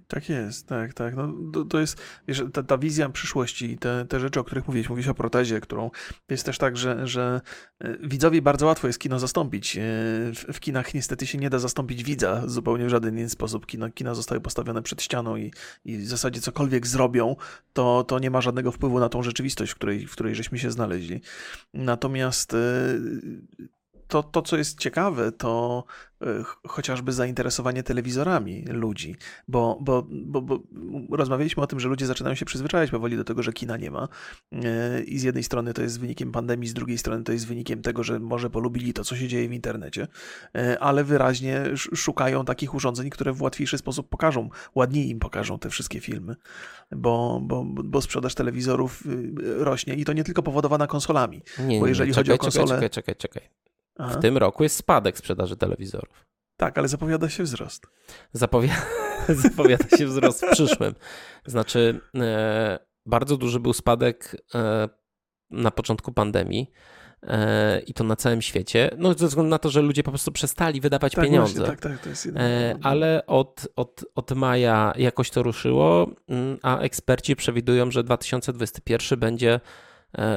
[0.08, 1.16] Tak jest, tak, tak.
[1.16, 4.68] No, to, to jest, wiesz, ta, ta wizja przyszłości i te, te rzeczy, o których
[4.68, 5.92] mówiłeś, mówisz o protezie, którą
[6.30, 7.42] jest też tak, że, że
[7.80, 9.78] e, widzowi bardzo łatwo jest kino zastąpić.
[9.78, 9.82] E,
[10.34, 13.66] w, w kinach niestety się nie da zastąpić widza zupełnie w żaden inny sposób.
[13.66, 15.52] Kino, kina zostały postawione przed ścianą i,
[15.86, 17.36] i w zasadzie cokolwiek zrobią,
[17.74, 20.72] to, to nie ma żadnego wpływu na tą rzeczywistość, w której, w której żeśmy się
[20.72, 21.22] znaleźli.
[21.74, 22.58] Natomiast e,
[24.08, 25.84] to, to, co jest ciekawe, to
[26.22, 26.26] e,
[26.68, 29.16] chociażby zainteresowanie telewizorami ludzi,
[29.48, 30.60] bo, bo, bo, bo,
[31.12, 34.08] rozmawialiśmy o tym, że ludzie zaczynają się przyzwyczajać powoli do tego, że kina nie ma.
[34.52, 37.82] E, I z jednej strony to jest wynikiem pandemii, z drugiej strony to jest wynikiem
[37.82, 40.08] tego, że może polubili to, co się dzieje w internecie,
[40.56, 45.70] e, ale wyraźnie szukają takich urządzeń, które w łatwiejszy sposób pokażą, ładniej im pokażą te
[45.70, 46.36] wszystkie filmy,
[46.92, 49.34] bo, bo, bo sprzedaż telewizorów y,
[49.64, 51.42] rośnie i to nie tylko powodowana konsolami.
[51.60, 52.76] Nie, bo jeżeli nie, chodzi czekaj, o konsolę.
[52.76, 53.67] Czekaj, czekaj, czekaj.
[53.98, 54.18] Aha.
[54.18, 56.26] W tym roku jest spadek sprzedaży telewizorów.
[56.58, 57.88] Tak, ale zapowiada się wzrost.
[58.34, 58.76] Zapowia...
[59.44, 60.96] zapowiada się wzrost w przyszłym.
[61.46, 64.90] Znaczy, e, bardzo duży był spadek e,
[65.50, 66.72] na początku pandemii
[67.24, 68.90] e, i to na całym świecie.
[68.98, 71.54] No, ze względu na to, że ludzie po prostu przestali wydawać tak, pieniądze.
[71.54, 76.58] Właśnie, tak, tak, to jest e, ale od, od, od maja jakoś to ruszyło, mm,
[76.62, 79.60] a eksperci przewidują, że 2021 będzie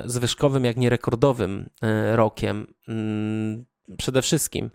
[0.04, 2.66] zwyżkowym, jak nie rekordowym e, rokiem.
[2.88, 3.64] Mm,
[3.98, 4.70] przede wszystkim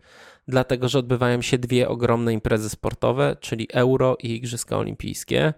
[0.47, 5.53] dlatego, że odbywają się dwie ogromne imprezy sportowe, czyli Euro i Igrzyska Olimpijskie.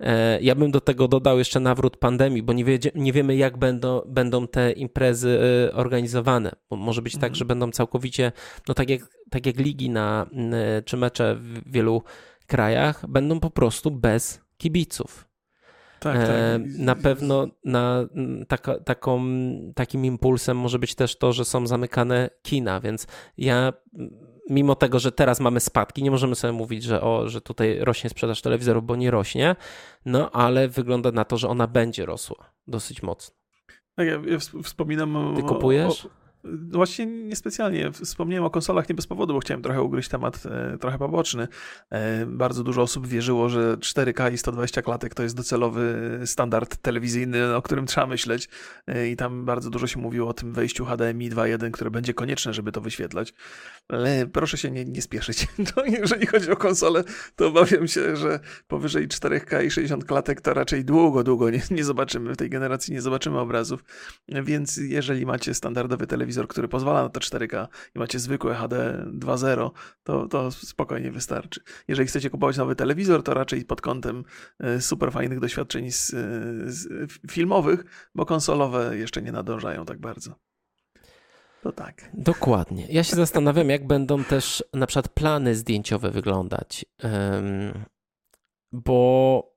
[0.00, 3.56] E, ja bym do tego dodał jeszcze nawrót pandemii, bo nie, wie, nie wiemy, jak
[3.56, 5.38] będą, będą te imprezy
[5.72, 6.52] organizowane.
[6.70, 7.30] Bo może być tak, mhm.
[7.32, 8.32] tak, że będą całkowicie,
[8.68, 10.26] no tak jak, tak jak ligi na,
[10.84, 12.02] czy mecze w wielu
[12.46, 15.26] krajach, będą po prostu bez kibiców.
[16.12, 16.30] Tak, tak.
[16.30, 18.08] E, na pewno na
[18.48, 19.24] taka, taką,
[19.74, 23.06] takim impulsem może być też to, że są zamykane kina, więc
[23.38, 23.72] ja
[24.50, 28.10] mimo tego, że teraz mamy spadki, nie możemy sobie mówić, że, o, że tutaj rośnie
[28.10, 29.56] sprzedaż telewizorów, bo nie rośnie,
[30.04, 33.36] no ale wygląda na to, że ona będzie rosła dosyć mocno.
[33.94, 35.34] Tak, ja, ja wspominam.
[35.36, 36.04] Ty kupujesz?
[36.04, 37.92] O, o Właśnie niespecjalnie.
[37.92, 41.48] Wspomniałem o konsolach nie bez powodu, bo chciałem trochę ugryźć temat e, trochę poboczny.
[41.90, 47.56] E, bardzo dużo osób wierzyło, że 4K i 120 klatek to jest docelowy standard telewizyjny,
[47.56, 48.48] o którym trzeba myśleć.
[48.86, 52.54] E, I tam bardzo dużo się mówiło o tym wejściu HDMI 2.1, które będzie konieczne,
[52.54, 53.34] żeby to wyświetlać.
[53.88, 55.46] Ale proszę się nie, nie spieszyć.
[55.74, 57.04] To jeżeli chodzi o konsolę,
[57.36, 61.84] to obawiam się, że powyżej 4K i 60 klatek to raczej długo, długo nie, nie
[61.84, 62.32] zobaczymy.
[62.32, 63.84] W tej generacji nie zobaczymy obrazów.
[64.28, 69.04] Więc jeżeli macie standardowy telewizor, telewizor, który pozwala na to 4K i macie zwykłe HD
[69.06, 69.70] 2.0,
[70.04, 71.60] to, to spokojnie wystarczy.
[71.88, 74.24] Jeżeli chcecie kupować nowy telewizor, to raczej pod kątem
[74.60, 76.06] e, super fajnych doświadczeń z,
[76.66, 76.88] z
[77.30, 77.84] filmowych,
[78.14, 80.34] bo konsolowe jeszcze nie nadążają tak bardzo.
[81.62, 82.10] To tak.
[82.14, 82.86] Dokładnie.
[82.90, 86.84] Ja się zastanawiam, jak będą też na przykład plany zdjęciowe wyglądać.
[87.02, 87.84] Um,
[88.72, 89.52] bo,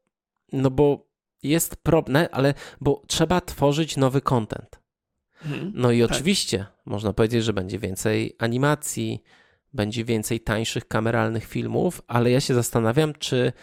[0.54, 1.10] no bo
[1.44, 4.79] jest problem, ale bo trzeba tworzyć nowy content.
[5.46, 5.72] Mhm.
[5.76, 6.12] No i tak.
[6.12, 9.24] oczywiście można powiedzieć, że będzie więcej animacji,
[9.74, 13.54] będzie więcej tańszych kameralnych filmów, ale ja się zastanawiam, czy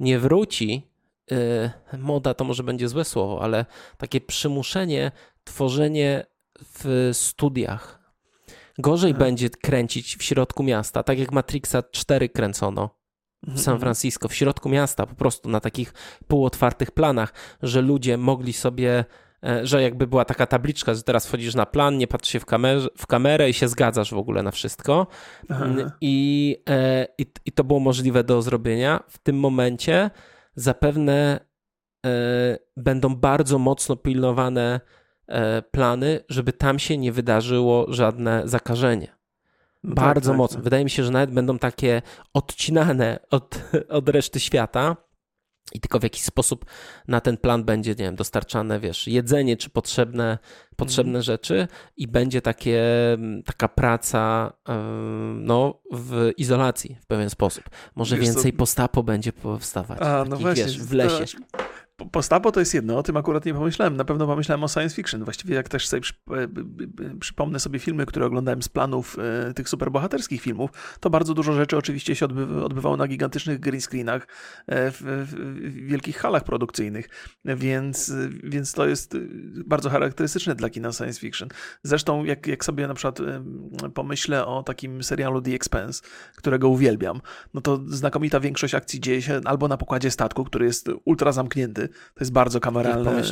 [0.00, 0.90] nie wróci
[1.30, 3.66] yy, moda, to może będzie złe słowo, ale
[3.98, 5.12] takie przymuszenie,
[5.44, 6.26] tworzenie
[6.78, 8.00] w studiach.
[8.78, 9.26] Gorzej mhm.
[9.28, 13.00] będzie kręcić w środku miasta, tak jak Matrixa 4 kręcono
[13.42, 15.94] w mhm, San Francisco, w środku miasta, po prostu na takich
[16.28, 19.04] półotwartych planach, że ludzie mogli sobie
[19.62, 22.88] że jakby była taka tabliczka, że teraz wchodzisz na plan, nie patrzysz się w, kamerze,
[22.98, 25.06] w kamerę i się zgadzasz w ogóle na wszystko.
[26.00, 29.00] I, e, i, I to było możliwe do zrobienia.
[29.08, 30.10] W tym momencie
[30.54, 31.40] zapewne
[32.06, 32.10] e,
[32.76, 34.80] będą bardzo mocno pilnowane
[35.70, 39.20] plany, żeby tam się nie wydarzyło żadne zakażenie.
[39.84, 40.56] No tak, bardzo tak, mocno.
[40.56, 40.64] Tak.
[40.64, 42.02] Wydaje mi się, że nawet będą takie
[42.34, 44.96] odcinane od, od reszty świata
[45.72, 46.64] i tylko w jakiś sposób
[47.08, 50.38] na ten plan będzie, nie wiem, dostarczane, wiesz, jedzenie czy potrzebne,
[50.76, 51.22] potrzebne mm.
[51.22, 52.82] rzeczy i będzie takie,
[53.44, 54.52] taka praca
[55.34, 57.64] no, w izolacji w pewien sposób.
[57.94, 58.58] Może wiesz więcej co?
[58.58, 59.98] postapo będzie powstawać.
[60.02, 60.64] A, no właśnie.
[60.64, 61.38] Wiesz, w lesie.
[62.12, 63.96] Postapo to jest jedno, o tym akurat nie pomyślałem.
[63.96, 65.24] Na pewno pomyślałem o science fiction.
[65.24, 66.02] Właściwie jak też sobie
[67.20, 70.70] przypomnę sobie filmy, które oglądałem z planów e, tych superbohaterskich filmów,
[71.00, 72.26] to bardzo dużo rzeczy oczywiście się
[72.64, 74.22] odbywało na gigantycznych green screenach
[74.66, 75.26] e, w,
[75.86, 77.08] wielkich halach produkcyjnych,
[77.44, 79.16] więc, więc to jest
[79.66, 81.48] bardzo charakterystyczne dla kina science fiction.
[81.82, 83.18] Zresztą jak, jak sobie na przykład
[83.94, 86.02] pomyślę o takim serialu The Expense,
[86.36, 87.20] którego uwielbiam,
[87.54, 91.88] no to znakomita większość akcji dzieje się albo na pokładzie statku, który jest ultra zamknięty,
[91.90, 93.22] to jest bardzo kameralne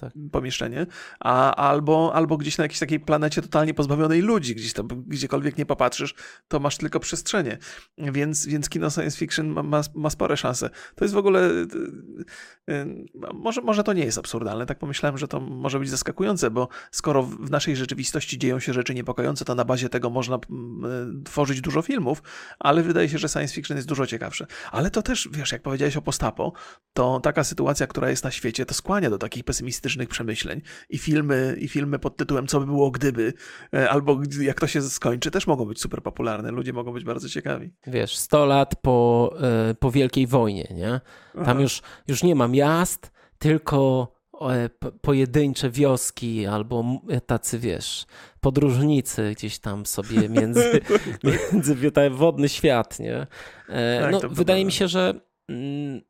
[0.00, 0.12] tak.
[0.32, 0.86] pomieszczenie,
[1.20, 5.66] a, albo, albo gdzieś na jakiejś takiej planecie totalnie pozbawionej ludzi, gdzieś tam, gdziekolwiek nie
[5.66, 6.14] popatrzysz,
[6.48, 7.58] to masz tylko przestrzenie,
[7.98, 10.70] więc, więc kino science fiction ma, ma, ma spore szanse.
[10.94, 11.66] To jest w ogóle, y,
[12.70, 16.68] y, może, może to nie jest absurdalne, tak pomyślałem, że to może być zaskakujące, bo
[16.90, 20.38] skoro w naszej rzeczywistości dzieją się rzeczy niepokojące, to na bazie tego można y,
[21.24, 22.22] tworzyć dużo filmów,
[22.58, 24.46] ale wydaje się, że science fiction jest dużo ciekawsze.
[24.72, 26.52] Ale to też, wiesz, jak powiedziałeś o postapo,
[26.92, 30.62] to taka sytuacja, która jest na świecie, to skłania do takich pesymistycznych przemyśleń.
[30.88, 33.32] I filmy, i filmy pod tytułem Co by było gdyby,
[33.74, 36.50] e, albo jak to się skończy, też mogą być super popularne.
[36.50, 37.70] Ludzie mogą być bardzo ciekawi.
[37.86, 41.00] Wiesz, 100 lat po, e, po Wielkiej Wojnie, nie?
[41.44, 44.68] Tam już, już nie ma miast, tylko e,
[45.00, 48.06] pojedyncze wioski albo tacy, wiesz,
[48.40, 50.80] podróżnicy gdzieś tam sobie między,
[51.52, 51.76] między
[52.10, 53.26] wodny świat, nie?
[54.00, 56.00] Tak, no, wydaje mi się, że mm,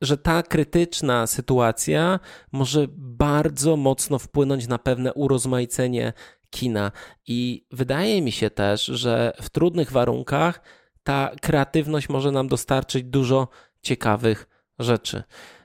[0.00, 2.20] że ta krytyczna sytuacja
[2.52, 6.12] może bardzo mocno wpłynąć na pewne urozmaicenie
[6.50, 6.92] kina.
[7.26, 10.60] I wydaje mi się też, że w trudnych warunkach
[11.02, 13.48] ta kreatywność może nam dostarczyć dużo
[13.82, 14.48] ciekawych
[14.78, 15.22] rzeczy.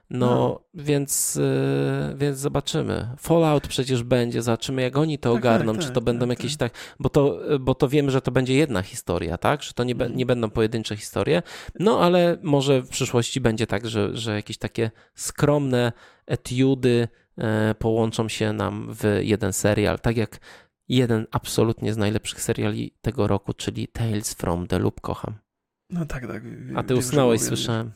[0.09, 3.09] No, no, Więc, yy, więc zobaczymy.
[3.17, 6.39] Fallout przecież będzie, zobaczymy jak oni to tak, ogarną, tak, czy to tak, będą tak,
[6.39, 9.73] jakieś tak, tak, bo, to, bo to wiemy, że to będzie jedna historia, tak, że
[9.73, 10.17] to nie, mm.
[10.17, 11.41] nie będą pojedyncze historie,
[11.79, 15.91] no ale może w przyszłości będzie tak, że, że jakieś takie skromne
[16.25, 20.39] etiudy e, połączą się nam w jeden serial, tak jak
[20.89, 25.33] jeden absolutnie z najlepszych seriali tego roku, czyli Tales from the Loop kocham.
[25.89, 26.43] No tak, tak.
[26.75, 27.91] A ty usnąłeś, słyszałem.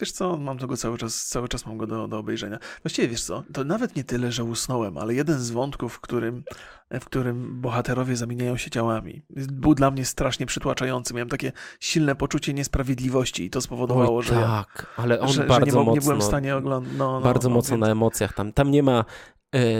[0.00, 2.58] Wiesz co, mam tego cały czas, cały czas mam go do, do obejrzenia.
[2.82, 6.44] Właściwie wiesz co, to nawet nie tyle, że usnąłem, ale jeden z wątków, w którym,
[6.90, 9.22] w którym bohaterowie zamieniają się ciałami,
[9.52, 11.14] był dla mnie strasznie przytłaczający.
[11.14, 15.44] Miałem takie silne poczucie niesprawiedliwości i to spowodowało, Oj, że tak, ja, ale on że,
[15.44, 16.92] bardzo że nie, mocno, nie byłem w stanie oglądać.
[16.96, 17.80] No, no, bardzo no, mocno więc...
[17.80, 18.52] na emocjach tam.
[18.52, 19.04] Tam nie ma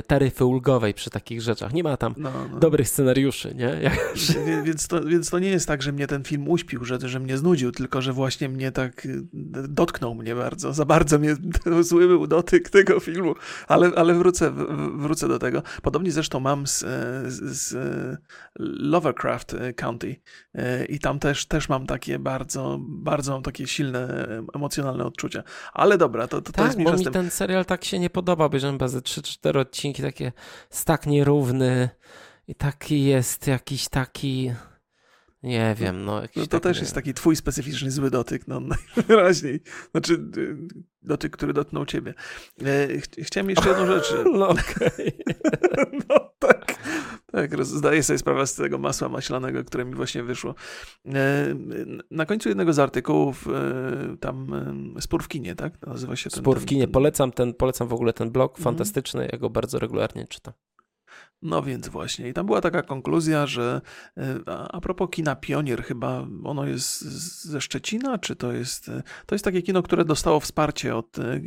[0.07, 1.73] taryfy ulgowej przy takich rzeczach.
[1.73, 2.59] Nie ma tam no, no.
[2.59, 3.91] dobrych scenariuszy, nie?
[4.65, 7.39] Więc, to, więc to nie jest tak, że mnie ten film uśpił, że, że mnie
[7.39, 9.23] znudził, tylko że właśnie mnie tak y,
[9.69, 10.73] dotknął mnie bardzo.
[10.73, 11.37] Za bardzo mnie
[11.81, 13.35] zły był dotyk tego filmu,
[13.69, 14.53] ale, ale wrócę,
[14.99, 15.63] wrócę do tego.
[15.83, 16.85] Podobnie zresztą mam z,
[17.29, 17.77] z
[18.59, 20.17] Lovecraft County
[20.55, 25.43] e, i tam też, też mam takie bardzo, bardzo mam takie silne emocjonalne odczucia.
[25.73, 28.49] Ale dobra, to, to, tak, jest mi bo mi ten serial tak się nie podoba,
[28.49, 30.33] bierzemy bazy 3-4 odcinki takie
[30.85, 31.89] tak nierówny
[32.49, 34.53] i taki jest jakiś taki
[35.43, 36.23] nie wiem, no.
[36.37, 38.61] no to też jest taki twój specyficzny zły dotyk, no
[38.97, 39.61] najwyraźniej.
[39.91, 40.57] Znaczy, y,
[41.03, 42.15] dotyk, który dotknął ciebie.
[42.65, 44.15] E, chciałem jeszcze jedną rzecz.
[44.33, 44.49] No.
[44.49, 45.13] Okay.
[46.09, 46.79] no tak.
[47.33, 50.55] Tak, zdaję sobie sprawę z tego masła maślanego, które mi właśnie wyszło.
[51.07, 51.55] E,
[52.11, 54.51] na końcu jednego z artykułów e, tam
[55.01, 55.87] Spór w kinie, tak?
[55.87, 56.83] Nazywa się ten, Spór w kinie.
[56.85, 56.93] Ten...
[56.93, 58.65] Polecam, ten, polecam w ogóle ten blog, mhm.
[58.65, 60.55] fantastyczny, ja go bardzo regularnie czytam.
[61.43, 62.29] No więc właśnie.
[62.29, 63.81] I tam była taka konkluzja, że
[64.17, 67.01] e, a propos kina Pionier, chyba ono jest
[67.45, 68.89] ze Szczecina, czy to jest.
[68.89, 71.41] E, to jest takie kino, które dostało wsparcie od, e,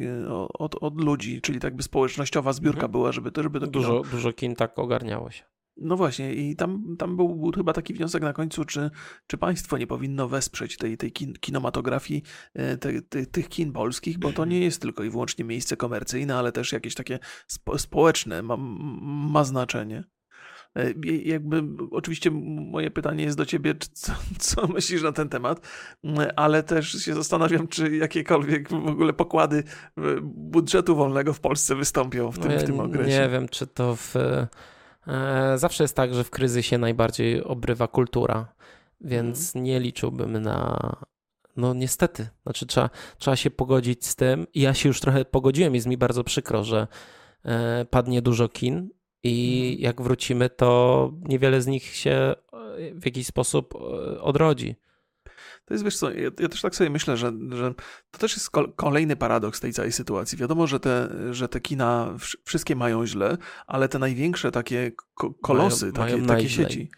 [0.54, 2.92] od, od ludzi, czyli tak by społecznościowa zbiórka mhm.
[2.92, 3.72] była, żeby to, żeby to kino...
[3.72, 5.44] Dużo, dużo kin tak ogarniało się.
[5.78, 8.92] No właśnie, i tam, tam był, był chyba taki wniosek na końcu, czy,
[9.28, 14.20] czy państwo nie powinno wesprzeć tej, tej kin, kinematografii e, te, te, tych kin polskich,
[14.20, 18.42] bo to nie jest tylko i wyłącznie miejsce komercyjne, ale też jakieś takie spo, społeczne
[18.42, 18.58] ma,
[19.32, 20.04] ma znaczenie.
[20.76, 20.94] E,
[21.24, 25.68] jakby oczywiście moje pytanie jest do ciebie, co, co, myślisz na ten temat,
[26.36, 29.64] ale też się zastanawiam, czy jakiekolwiek w ogóle pokłady
[30.24, 33.20] budżetu wolnego w Polsce wystąpią w tym, no ja w tym okresie.
[33.20, 34.48] Nie wiem, czy to w E,
[35.56, 38.54] zawsze jest tak, że w kryzysie najbardziej obrywa kultura,
[39.02, 39.66] więc mhm.
[39.66, 40.80] nie liczyłbym na.
[41.58, 44.48] No niestety, znaczy trzeba, trzeba się pogodzić z tym.
[44.54, 46.88] I ja się już trochę pogodziłem, jest mi bardzo przykro, że
[47.46, 48.90] e, padnie dużo kin
[49.24, 49.84] i mhm.
[49.84, 52.36] jak wrócimy, to niewiele z nich się e,
[52.94, 53.74] w jakiś sposób
[54.22, 54.76] odrodzi.
[55.72, 57.74] To jest, wiesz co, ja, ja, też tak sobie myślę, że, że
[58.12, 60.38] to też jest kolejny paradoks tej całej sytuacji.
[60.38, 62.14] Wiadomo, że te, że te kina
[62.46, 64.92] wszystkie mają źle, ale te największe takie
[65.42, 66.90] kolosy, mają, takie, mają takie sieci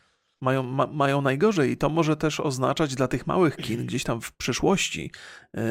[0.43, 4.21] mają, ma, mają najgorzej i to może też oznaczać dla tych małych kin gdzieś tam
[4.21, 5.11] w przyszłości
[5.53, 5.61] yy,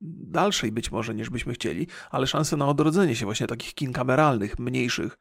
[0.00, 4.58] dalszej być może niż byśmy chcieli, ale szansę na odrodzenie się właśnie takich kin kameralnych,
[4.58, 5.18] mniejszych,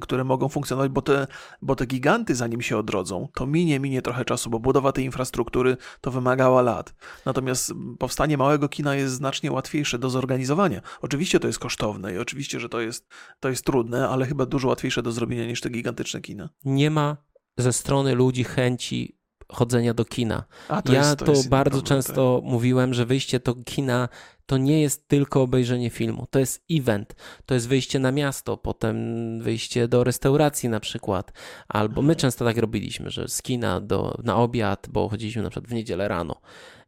[0.00, 1.26] które mogą funkcjonować, bo te,
[1.62, 5.76] bo te giganty zanim się odrodzą, to minie, minie trochę czasu, bo budowa tej infrastruktury
[6.00, 6.94] to wymagała lat.
[7.24, 10.80] Natomiast powstanie małego kina jest znacznie łatwiejsze do zorganizowania.
[11.00, 13.08] Oczywiście to jest kosztowne i oczywiście, że to jest,
[13.40, 16.48] to jest trudne, ale chyba dużo łatwiejsze do zrobienia niż te gigantyczne kina.
[16.64, 17.16] Nie ma
[17.58, 19.18] ze strony ludzi chęci
[19.52, 20.44] chodzenia do kina.
[20.84, 24.08] To ja jest, to, to jest bardzo problem, często mówiłem, że wyjście do kina
[24.46, 27.14] to nie jest tylko obejrzenie filmu, to jest event,
[27.46, 28.96] to jest wyjście na miasto, potem
[29.42, 31.32] wyjście do restauracji na przykład,
[31.68, 35.70] albo my często tak robiliśmy, że z kina do, na obiad, bo chodziliśmy na przykład
[35.70, 36.40] w niedzielę rano.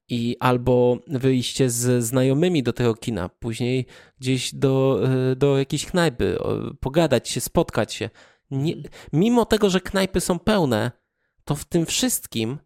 [0.09, 3.87] I albo wyjście z znajomymi do tego kina, później
[4.21, 5.01] gdzieś do,
[5.33, 6.39] y, do jakiejś knajpy,
[6.81, 8.11] pogadać się, spotkać się.
[8.51, 8.75] Nie,
[9.13, 10.91] mimo tego, że knajpy są pełne,
[11.45, 12.59] to w tym wszystkim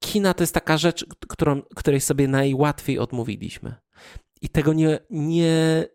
[0.00, 3.74] kina to jest taka rzecz, którą, której sobie najłatwiej odmówiliśmy.
[4.42, 5.86] I tego nie, nie,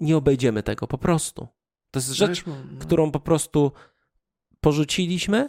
[0.00, 1.48] nie obejdziemy tego po prostu.
[1.90, 2.54] To jest rzecz, no.
[2.80, 3.72] którą po prostu
[4.60, 5.48] porzuciliśmy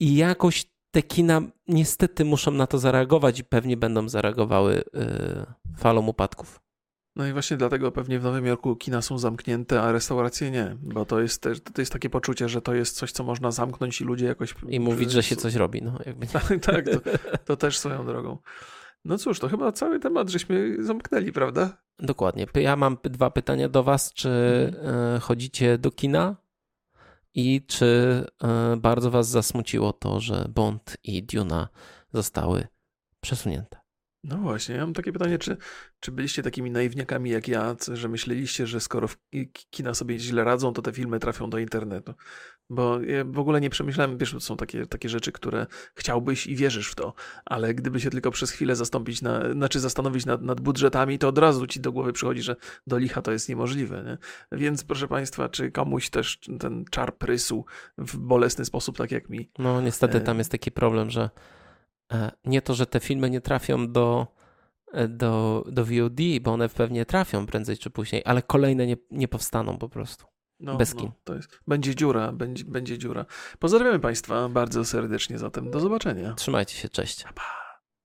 [0.00, 6.06] i jakoś te kina niestety muszą na to zareagować i pewnie będą zareagowały yy, falą
[6.06, 6.60] upadków.
[7.16, 11.04] No i właśnie dlatego pewnie w Nowym Jorku kina są zamknięte, a restauracje nie, bo
[11.04, 14.04] to jest, też, to jest takie poczucie, że to jest coś, co można zamknąć i
[14.04, 14.54] ludzie jakoś...
[14.68, 16.32] I mówić, że się coś robi, no jakby nie.
[16.32, 17.00] Tak, tak to,
[17.46, 18.38] to też swoją drogą.
[19.04, 21.82] No cóż, to chyba cały temat żeśmy zamknęli, prawda?
[21.98, 22.46] Dokładnie.
[22.54, 24.12] Ja mam dwa pytania do was.
[24.12, 24.30] Czy
[24.76, 25.20] mhm.
[25.20, 26.36] chodzicie do kina?
[27.34, 31.68] I czy e, bardzo was zasmuciło to, że Bond i Duna
[32.12, 32.66] zostały
[33.20, 33.77] przesunięte?
[34.28, 35.56] No właśnie, ja mam takie pytanie, czy,
[36.00, 39.08] czy byliście takimi naiwniakami jak ja, że myśleliście, że skoro
[39.70, 42.14] kina sobie źle radzą, to te filmy trafią do internetu?
[42.70, 46.90] Bo ja w ogóle nie przemyślałem, wiesz, są takie, takie rzeczy, które chciałbyś i wierzysz
[46.90, 47.14] w to,
[47.44, 51.38] ale gdyby się tylko przez chwilę zastąpić, na, znaczy zastanowić nad, nad budżetami, to od
[51.38, 52.56] razu ci do głowy przychodzi, że
[52.86, 54.04] do licha to jest niemożliwe.
[54.04, 54.18] Nie?
[54.58, 57.64] Więc proszę Państwa, czy komuś też ten czar prysł
[57.98, 59.50] w bolesny sposób, tak jak mi?
[59.58, 61.57] No niestety tam jest taki problem, że E,
[62.44, 64.26] nie to, że te filmy nie trafią do,
[64.92, 69.28] e, do, do VOD, bo one pewnie trafią prędzej czy później, ale kolejne nie, nie
[69.28, 70.26] powstaną po prostu.
[70.60, 71.06] No, Bez kin.
[71.06, 73.26] No, to jest, będzie dziura, będzie, będzie dziura.
[73.58, 75.70] Pozdrawiamy Państwa bardzo serdecznie zatem.
[75.70, 76.34] Do zobaczenia.
[76.34, 77.24] Trzymajcie się, cześć.
[77.34, 77.57] Pa.